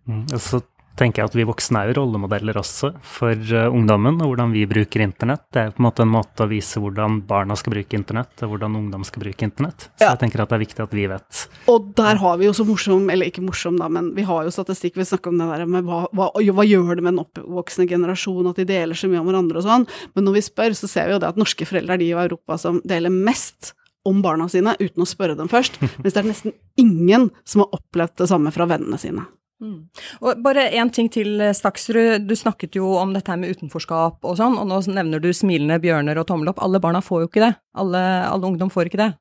Mm, 0.09 0.27
så 0.41 0.61
tenker 0.99 1.23
jeg 1.23 1.31
at 1.31 1.37
vi 1.39 1.47
voksne 1.49 1.81
er 1.81 1.91
jo 1.91 1.99
rollemodeller 2.01 2.59
også 2.61 2.91
for 3.07 3.35
uh, 3.53 3.69
ungdommen, 3.71 4.19
og 4.23 4.33
hvordan 4.33 4.53
vi 4.55 4.65
bruker 4.71 5.05
internett. 5.05 5.47
Det 5.55 5.63
er 5.63 5.73
på 5.75 5.83
en 5.83 5.87
måte 5.89 6.05
en 6.05 6.13
måte 6.13 6.45
å 6.45 6.51
vise 6.51 6.83
hvordan 6.83 7.21
barna 7.29 7.57
skal 7.59 7.75
bruke 7.77 7.99
internett, 7.99 8.35
og 8.43 8.53
hvordan 8.53 8.77
ungdom 8.81 9.07
skal 9.07 9.25
bruke 9.25 9.47
internett. 9.47 9.89
Så 9.95 10.07
ja. 10.07 10.13
jeg 10.13 10.23
tenker 10.25 10.43
at 10.43 10.53
det 10.53 10.59
er 10.59 10.65
viktig 10.65 10.85
at 10.85 10.97
vi 10.99 11.07
vet. 11.11 11.45
Og 11.71 11.89
der 11.99 12.21
har 12.23 12.41
vi 12.41 12.49
jo 12.49 12.57
så 12.57 12.67
morsom, 12.69 13.09
eller 13.15 13.31
ikke 13.31 13.45
morsom 13.47 13.79
da, 13.81 13.91
men 13.93 14.13
vi 14.17 14.27
har 14.29 14.47
jo 14.47 14.55
statistikk, 14.55 14.99
vi 14.99 15.09
snakker 15.09 15.33
om 15.33 15.41
det 15.43 15.49
der 15.53 15.67
med 15.71 15.89
hva, 15.89 16.05
hva, 16.17 16.31
hva 16.35 16.67
gjør 16.67 16.95
det 16.99 17.07
med 17.07 17.15
en 17.15 17.25
oppvoksende 17.25 17.89
generasjon 17.91 18.51
at 18.51 18.61
de 18.61 18.69
deler 18.69 18.99
så 18.99 19.11
mye 19.11 19.23
om 19.23 19.31
hverandre 19.31 19.63
og 19.63 19.69
sånn, 19.69 19.89
men 20.15 20.29
når 20.29 20.39
vi 20.39 20.47
spør, 20.51 20.79
så 20.79 20.91
ser 20.91 21.09
vi 21.09 21.17
jo 21.17 21.23
det 21.23 21.33
at 21.33 21.41
norske 21.41 21.69
foreldre 21.69 21.97
er 21.97 22.03
de 22.03 22.11
i 22.11 22.17
Europa 22.17 22.59
som 22.61 22.83
deler 22.89 23.13
mest 23.15 23.73
om 24.09 24.23
barna 24.25 24.49
sine 24.51 24.75
uten 24.81 25.05
å 25.05 25.09
spørre 25.09 25.37
dem 25.39 25.51
først, 25.51 25.81
mens 26.03 26.15
det 26.15 26.23
er 26.23 26.31
nesten 26.31 26.57
ingen 26.81 27.29
som 27.45 27.65
har 27.65 27.81
opplevd 27.81 28.19
det 28.23 28.31
samme 28.31 28.53
fra 28.55 28.69
vennene 28.71 29.01
sine. 29.01 29.27
Mm. 29.59 29.79
Og 30.23 30.43
bare 30.45 30.69
én 30.79 30.91
ting 30.95 31.09
til, 31.11 31.41
Staksrud. 31.55 32.27
Du 32.29 32.35
snakket 32.39 32.79
jo 32.79 32.93
om 32.99 33.15
dette 33.17 33.37
med 33.37 33.57
utenforskap 33.57 34.23
og 34.23 34.37
sånn, 34.39 34.59
og 34.61 34.69
nå 34.71 34.81
nevner 34.93 35.23
du 35.23 35.33
smilende 35.35 35.81
bjørner 35.83 36.21
og 36.21 36.29
tommel 36.31 36.53
opp. 36.53 36.63
Alle 36.63 36.81
barna 36.83 37.03
får 37.05 37.25
jo 37.25 37.31
ikke 37.31 37.47
det. 37.47 37.55
Alle, 37.79 38.05
alle 38.29 38.53
ungdom 38.53 38.71
får 38.73 38.91
ikke 38.91 39.03
det. 39.03 39.13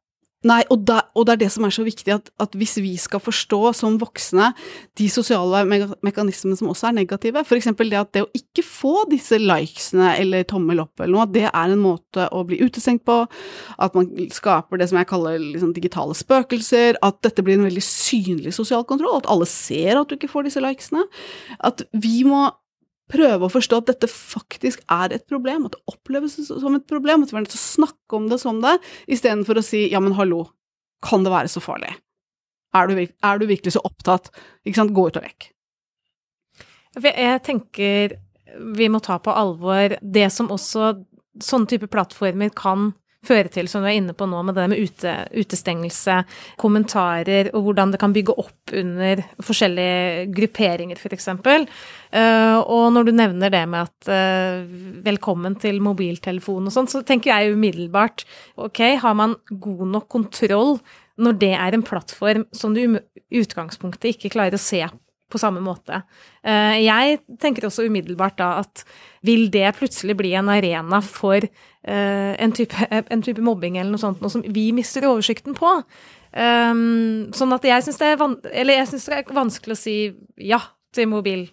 Nei, 0.45 0.59
og, 0.69 0.83
da, 0.85 0.99
og, 1.17 1.23
det 1.25 1.33
er 1.33 1.39
det 1.41 1.47
som 1.49 1.65
er 1.65 1.73
så 1.73 1.81
viktig, 1.81 2.11
at, 2.13 2.27
at, 2.37 2.53
hvis 2.53 2.75
vi 2.77 2.91
skal 3.01 3.21
forstå 3.23 3.71
som 3.73 3.95
voksne 3.97 4.51
de 4.99 5.07
sosiale 5.09 5.63
me 5.65 5.79
mekanismene 6.05 6.53
som 6.59 6.69
også 6.69 6.91
er 6.91 6.97
negative, 6.99 7.41
f.eks. 7.41 7.71
det 7.79 7.97
at 7.97 8.11
det 8.13 8.21
å 8.21 8.29
ikke 8.37 8.61
få 8.61 8.93
disse 9.09 9.39
likesene 9.41 10.11
eller 10.21 10.45
tommel 10.45 10.83
opp 10.83 11.01
eller 11.01 11.15
noe, 11.15 11.25
det 11.33 11.47
er 11.49 11.73
en 11.73 11.81
måte 11.81 12.27
å 12.29 12.43
bli 12.45 12.59
utestengt 12.61 13.01
på, 13.09 13.17
at 13.81 13.97
man 13.97 14.11
skaper 14.33 14.77
det 14.77 14.91
som 14.91 15.01
jeg 15.01 15.09
kaller 15.09 15.41
liksom, 15.41 15.73
digitale 15.73 16.13
spøkelser, 16.17 17.01
at 17.01 17.17
dette 17.25 17.41
blir 17.41 17.57
en 17.57 17.65
veldig 17.65 17.85
synlig 17.87 18.53
sosial 18.59 18.85
kontroll, 18.85 19.17
at 19.17 19.31
alle 19.33 19.49
ser 19.49 19.97
at 19.97 20.05
du 20.05 20.19
ikke 20.19 20.29
får 20.35 20.51
disse 20.51 20.61
likesene, 20.61 21.07
at 21.65 21.81
vi 21.97 22.21
må 22.29 22.45
prøve 23.11 23.47
å 23.47 23.51
forstå 23.51 23.81
at 23.81 23.91
dette 23.91 24.09
faktisk 24.11 24.83
er 24.91 25.15
et 25.15 25.25
problem, 25.29 25.67
at 25.67 25.77
det 25.77 25.93
oppleves 25.93 26.37
som 26.47 26.75
et 26.75 26.87
problem, 26.89 27.23
at 27.23 27.31
vi 27.31 27.39
er 27.39 27.45
nødt 27.45 27.53
til 27.55 27.61
å 27.61 27.67
snakke 27.77 28.19
om 28.19 28.27
det 28.31 28.39
som 28.43 28.59
det, 28.63 28.77
istedenfor 29.11 29.59
å 29.59 29.65
si 29.65 29.85
ja, 29.93 30.01
men 30.03 30.17
hallo, 30.17 30.43
kan 31.05 31.23
det 31.23 31.33
være 31.33 31.51
så 31.51 31.63
farlig? 31.63 31.93
Er 32.75 32.89
du, 32.89 32.99
er 32.99 33.39
du 33.39 33.47
virkelig 33.47 33.77
så 33.77 33.83
opptatt? 33.87 34.29
Ikke 34.67 34.81
sant, 34.81 34.95
gå 34.95 35.07
ut 35.07 35.19
og 35.19 35.25
vekk. 35.25 35.51
Jeg 37.07 37.43
tenker 37.45 38.17
vi 38.77 38.87
må 38.89 38.99
ta 39.03 39.19
på 39.21 39.33
alvor 39.33 39.97
det 40.01 40.29
som 40.33 40.49
også 40.53 40.95
sånne 41.43 41.69
type 41.69 41.89
plattformer 41.93 42.49
kan 42.57 42.91
føre 43.25 43.49
til, 43.51 43.67
som 43.69 43.83
du 43.83 43.89
er 43.89 43.97
inne 43.97 44.15
på 44.17 44.27
nå, 44.29 44.41
med 44.45 44.57
det 44.57 44.67
med 44.71 44.81
ute, 44.81 45.13
utestengelse, 45.33 46.19
kommentarer, 46.61 47.49
og 47.55 47.65
hvordan 47.67 47.93
det 47.93 48.01
kan 48.01 48.13
bygge 48.15 48.35
opp 48.37 48.75
under 48.77 49.23
forskjellige 49.43 50.27
grupperinger, 50.37 50.99
f.eks. 50.99 51.31
Uh, 51.33 52.59
og 52.61 52.85
når 52.95 53.07
du 53.07 53.15
nevner 53.15 53.53
det 53.53 53.63
med 53.69 53.89
at 53.89 54.11
uh, 54.11 54.69
velkommen 55.07 55.57
til 55.61 55.81
mobiltelefon 55.83 56.69
og 56.69 56.75
sånn, 56.75 56.91
så 56.91 57.03
tenker 57.07 57.33
jeg 57.33 57.57
umiddelbart 57.57 58.23
ok, 58.55 58.83
har 59.01 59.17
man 59.17 59.35
god 59.49 59.83
nok 59.97 60.07
kontroll 60.13 60.77
når 61.17 61.39
det 61.41 61.53
er 61.57 61.73
en 61.73 61.85
plattform 61.85 62.45
som 62.55 62.75
du 62.77 62.83
i 62.85 63.41
utgangspunktet 63.41 64.13
ikke 64.13 64.35
klarer 64.35 64.57
å 64.57 64.61
se 64.61 64.83
på 65.27 65.41
samme 65.41 65.63
måte. 65.63 66.01
Uh, 66.45 66.77
jeg 66.79 67.21
tenker 67.41 67.67
også 67.67 67.87
umiddelbart 67.87 68.37
da 68.39 68.53
at 68.61 68.85
vil 69.27 69.49
det 69.51 69.73
plutselig 69.79 70.15
bli 70.19 70.35
en 70.39 70.51
arena 70.53 71.01
for 71.03 71.47
en 71.87 72.51
type, 72.51 72.75
en, 73.13 73.21
type, 73.23 73.39
mobbing 73.39 73.77
eller 73.77 73.93
noe 73.93 74.01
sånt, 74.01 74.19
noe 74.19 74.31
som 74.31 74.41
vi 74.43 74.65
mister 74.75 75.05
oversikten 75.07 75.55
på? 75.55 75.69
Um, 76.35 77.29
sånn 77.31 77.55
at 77.55 77.63
jeg 77.63 77.85
syns 77.85 78.01
det, 78.01 78.09
det, 78.43 78.75
er 78.75 79.31
vanskelig 79.31 79.77
å 79.77 79.79
si 79.79 79.95
ja 80.49 80.59
til 80.91 81.07
mobil 81.07 81.45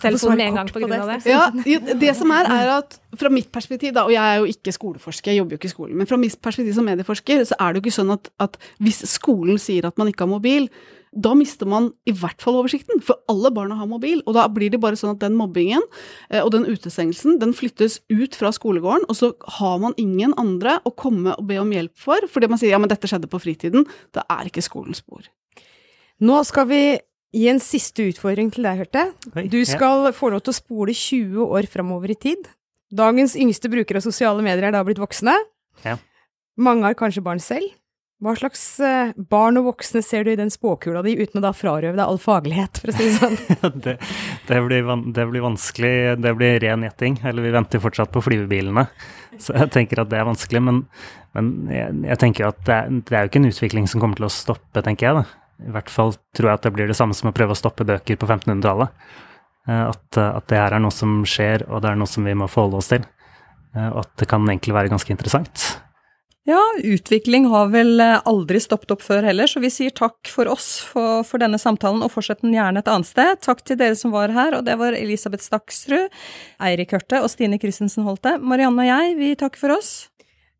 telefonen 0.00 0.36
med 0.40 0.46
en 0.46 0.58
gang 0.58 0.70
pga. 0.72 0.98
det. 1.06 1.30
Ja, 1.30 1.46
det 2.02 2.12
som 2.18 2.32
er, 2.34 2.48
er 2.52 2.72
at 2.78 2.98
fra 3.16 3.30
mitt 3.32 3.48
perspektiv, 3.52 3.94
da, 3.96 4.04
og 4.04 4.12
jeg 4.12 4.22
er 4.22 4.42
jo 4.42 4.50
ikke 4.50 4.74
skoleforsker, 4.74 5.32
jeg 5.32 5.40
jobber 5.40 5.56
jo 5.56 5.60
ikke 5.60 5.70
i 5.70 5.74
skolen, 5.74 5.96
men 6.00 6.10
fra 6.10 6.18
mitt 6.20 6.36
perspektiv 6.42 6.76
som 6.76 6.88
medieforsker, 6.88 7.44
så 7.48 7.58
er 7.60 7.72
det 7.72 7.80
jo 7.80 7.86
ikke 7.86 7.96
sånn 8.00 8.14
at, 8.16 8.30
at 8.42 8.58
hvis 8.82 9.02
skolen 9.08 9.60
sier 9.62 9.88
at 9.88 9.96
man 10.00 10.10
ikke 10.12 10.26
har 10.26 10.32
mobil, 10.34 10.68
da 11.16 11.32
mister 11.36 11.68
man 11.68 11.88
i 12.08 12.12
hvert 12.14 12.42
fall 12.44 12.58
oversikten, 12.60 13.00
for 13.04 13.18
alle 13.32 13.50
barna 13.54 13.78
har 13.78 13.88
mobil. 13.88 14.20
Og 14.28 14.36
da 14.36 14.44
blir 14.52 14.72
det 14.72 14.80
bare 14.82 14.98
sånn 15.00 15.14
at 15.14 15.22
den 15.22 15.36
mobbingen 15.38 15.82
eh, 16.28 16.42
og 16.42 16.52
den 16.54 16.66
utestengelsen, 16.68 17.38
den 17.42 17.54
flyttes 17.56 17.98
ut 18.12 18.36
fra 18.36 18.52
skolegården, 18.54 19.08
og 19.08 19.18
så 19.18 19.32
har 19.58 19.80
man 19.82 19.96
ingen 20.00 20.34
andre 20.40 20.78
å 20.84 20.92
komme 20.92 21.34
og 21.36 21.48
be 21.48 21.58
om 21.62 21.72
hjelp 21.72 21.96
for, 21.98 22.28
fordi 22.32 22.50
man 22.52 22.60
sier 22.60 22.74
ja, 22.74 22.80
men 22.82 22.92
dette 22.92 23.08
skjedde 23.10 23.30
på 23.32 23.40
fritiden. 23.42 23.88
Det 24.14 24.24
er 24.28 24.50
ikke 24.50 24.64
skolens 24.64 25.02
bord. 25.06 25.28
Nå 26.24 26.40
skal 26.48 26.68
vi 26.70 26.82
gi 27.36 27.48
en 27.50 27.60
siste 27.60 28.06
utfordring 28.10 28.52
til 28.54 28.64
deg, 28.68 28.84
Hørte. 28.84 29.48
Du 29.52 29.58
skal 29.68 30.08
få 30.16 30.30
lov 30.32 30.44
til 30.44 30.54
å 30.54 30.60
spole 30.60 30.94
20 30.96 31.56
år 31.58 31.68
framover 31.72 32.12
i 32.14 32.20
tid. 32.28 32.46
Dagens 32.96 33.34
yngste 33.36 33.68
brukere 33.72 34.00
av 34.00 34.06
sosiale 34.06 34.44
medier 34.44 34.68
er 34.68 34.76
da 34.76 34.84
blitt 34.86 35.00
voksne. 35.02 35.34
Ja. 35.84 35.98
Mange 36.56 36.86
har 36.86 36.96
kanskje 36.96 37.24
barn 37.24 37.42
selv. 37.42 37.74
Hva 38.24 38.32
slags 38.32 38.60
eh, 38.80 39.10
barn 39.28 39.58
og 39.60 39.66
voksne 39.66 40.00
ser 40.00 40.24
du 40.24 40.30
i 40.32 40.38
den 40.38 40.48
spåkula 40.48 41.02
di, 41.04 41.12
uten 41.20 41.36
å 41.36 41.44
da 41.44 41.50
frarøve 41.52 41.98
deg 41.98 42.04
all 42.06 42.16
faglighet, 42.20 42.78
for 42.80 42.88
å 42.88 42.94
si 42.96 43.08
det 43.10 43.16
sånn? 43.18 43.36
det, 43.84 43.96
det, 44.48 44.60
blir, 44.64 44.88
det 45.12 45.26
blir 45.28 45.44
vanskelig, 45.44 45.92
det 46.24 46.32
blir 46.38 46.56
ren 46.64 46.86
gjetting. 46.86 47.18
Eller 47.28 47.44
vi 47.44 47.52
venter 47.52 47.82
fortsatt 47.82 48.14
på 48.14 48.22
flyvebilene. 48.24 48.86
Så 49.36 49.52
jeg 49.58 49.68
tenker 49.74 50.00
at 50.00 50.08
det 50.08 50.22
er 50.22 50.30
vanskelig. 50.30 50.62
Men, 50.64 50.80
men 51.36 51.52
jeg, 51.68 51.92
jeg 52.08 52.22
tenker 52.24 52.48
at 52.48 52.64
det 52.64 52.78
er, 52.78 52.96
det 53.04 53.18
er 53.18 53.26
jo 53.26 53.32
ikke 53.34 53.42
en 53.44 53.50
utvikling 53.52 53.92
som 53.92 54.00
kommer 54.00 54.22
til 54.22 54.30
å 54.30 54.32
stoppe, 54.32 54.80
tenker 54.86 55.10
jeg. 55.10 55.20
da. 55.20 55.68
I 55.68 55.76
hvert 55.76 55.92
fall 55.92 56.16
tror 56.36 56.50
jeg 56.54 56.60
at 56.62 56.64
det 56.64 56.72
blir 56.78 56.88
det 56.88 56.96
samme 56.96 57.16
som 57.16 57.28
å 57.28 57.36
prøve 57.36 57.52
å 57.52 57.60
stoppe 57.60 57.84
bøker 57.88 58.16
på 58.16 58.30
1500-tallet. 58.32 58.96
Eh, 59.68 59.84
At, 59.90 60.06
eh, 60.16 60.32
at 60.40 60.48
det 60.48 60.62
her 60.64 60.78
er 60.78 60.88
noe 60.88 60.94
som 61.04 61.18
skjer, 61.28 61.68
og 61.68 61.84
det 61.84 61.92
er 61.92 62.00
noe 62.00 62.08
som 62.08 62.24
vi 62.24 62.32
må 62.32 62.48
forholde 62.48 62.80
oss 62.80 62.94
til. 62.96 63.04
Og 63.76 64.06
at 64.06 64.14
det 64.16 64.24
kan 64.30 64.40
egentlig 64.48 64.72
være 64.72 64.88
ganske 64.88 65.12
interessant. 65.12 65.66
Ja, 66.46 66.60
utvikling 66.78 67.48
har 67.50 67.72
vel 67.72 67.98
eh, 67.98 68.20
aldri 68.22 68.60
stoppet 68.62 68.92
opp 68.94 69.02
før 69.02 69.26
heller, 69.26 69.50
så 69.50 69.58
vi 69.58 69.70
sier 69.72 69.90
takk 69.90 70.30
for 70.30 70.46
oss 70.46 70.68
for, 70.92 71.24
for 71.26 71.42
denne 71.42 71.58
samtalen, 71.58 72.04
og 72.06 72.12
fortsett 72.14 72.44
den 72.44 72.54
gjerne 72.54 72.84
et 72.84 72.90
annet 72.90 73.08
sted. 73.08 73.40
Takk 73.42 73.64
til 73.66 73.80
dere 73.80 73.98
som 73.98 74.14
var 74.14 74.30
her, 74.30 74.54
og 74.54 74.62
det 74.68 74.76
var 74.78 74.94
Elisabeth 74.94 75.42
Staksrud, 75.42 76.06
Eirik 76.62 76.94
Hørte 76.94 77.18
og 77.24 77.32
Stine 77.34 77.58
Christensen 77.58 78.06
Holte. 78.06 78.36
Marianne 78.38 78.86
og 78.86 78.92
jeg, 78.92 79.16
vi 79.18 79.32
takker 79.42 79.64
for 79.64 79.74
oss. 79.80 79.92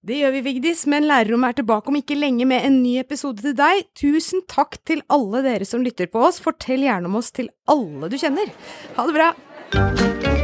Det 0.06 0.18
gjør 0.18 0.34
vi, 0.34 0.42
Vigdis, 0.48 0.84
men 0.90 1.06
lærerrommet 1.06 1.54
er 1.54 1.62
tilbake 1.62 1.90
om 1.90 1.98
ikke 2.02 2.18
lenge 2.18 2.46
med 2.50 2.66
en 2.66 2.80
ny 2.82 2.96
episode 3.02 3.46
til 3.46 3.54
deg. 3.58 3.86
Tusen 3.98 4.42
takk 4.50 4.78
til 4.86 5.06
alle 5.06 5.42
dere 5.46 5.66
som 5.66 5.86
lytter 5.86 6.10
på 6.10 6.26
oss. 6.26 6.42
Fortell 6.42 6.86
gjerne 6.86 7.10
om 7.10 7.18
oss 7.22 7.30
til 7.34 7.50
alle 7.70 8.10
du 8.10 8.18
kjenner. 8.18 8.50
Ha 8.98 9.06
det 9.06 9.18
bra! 9.18 10.35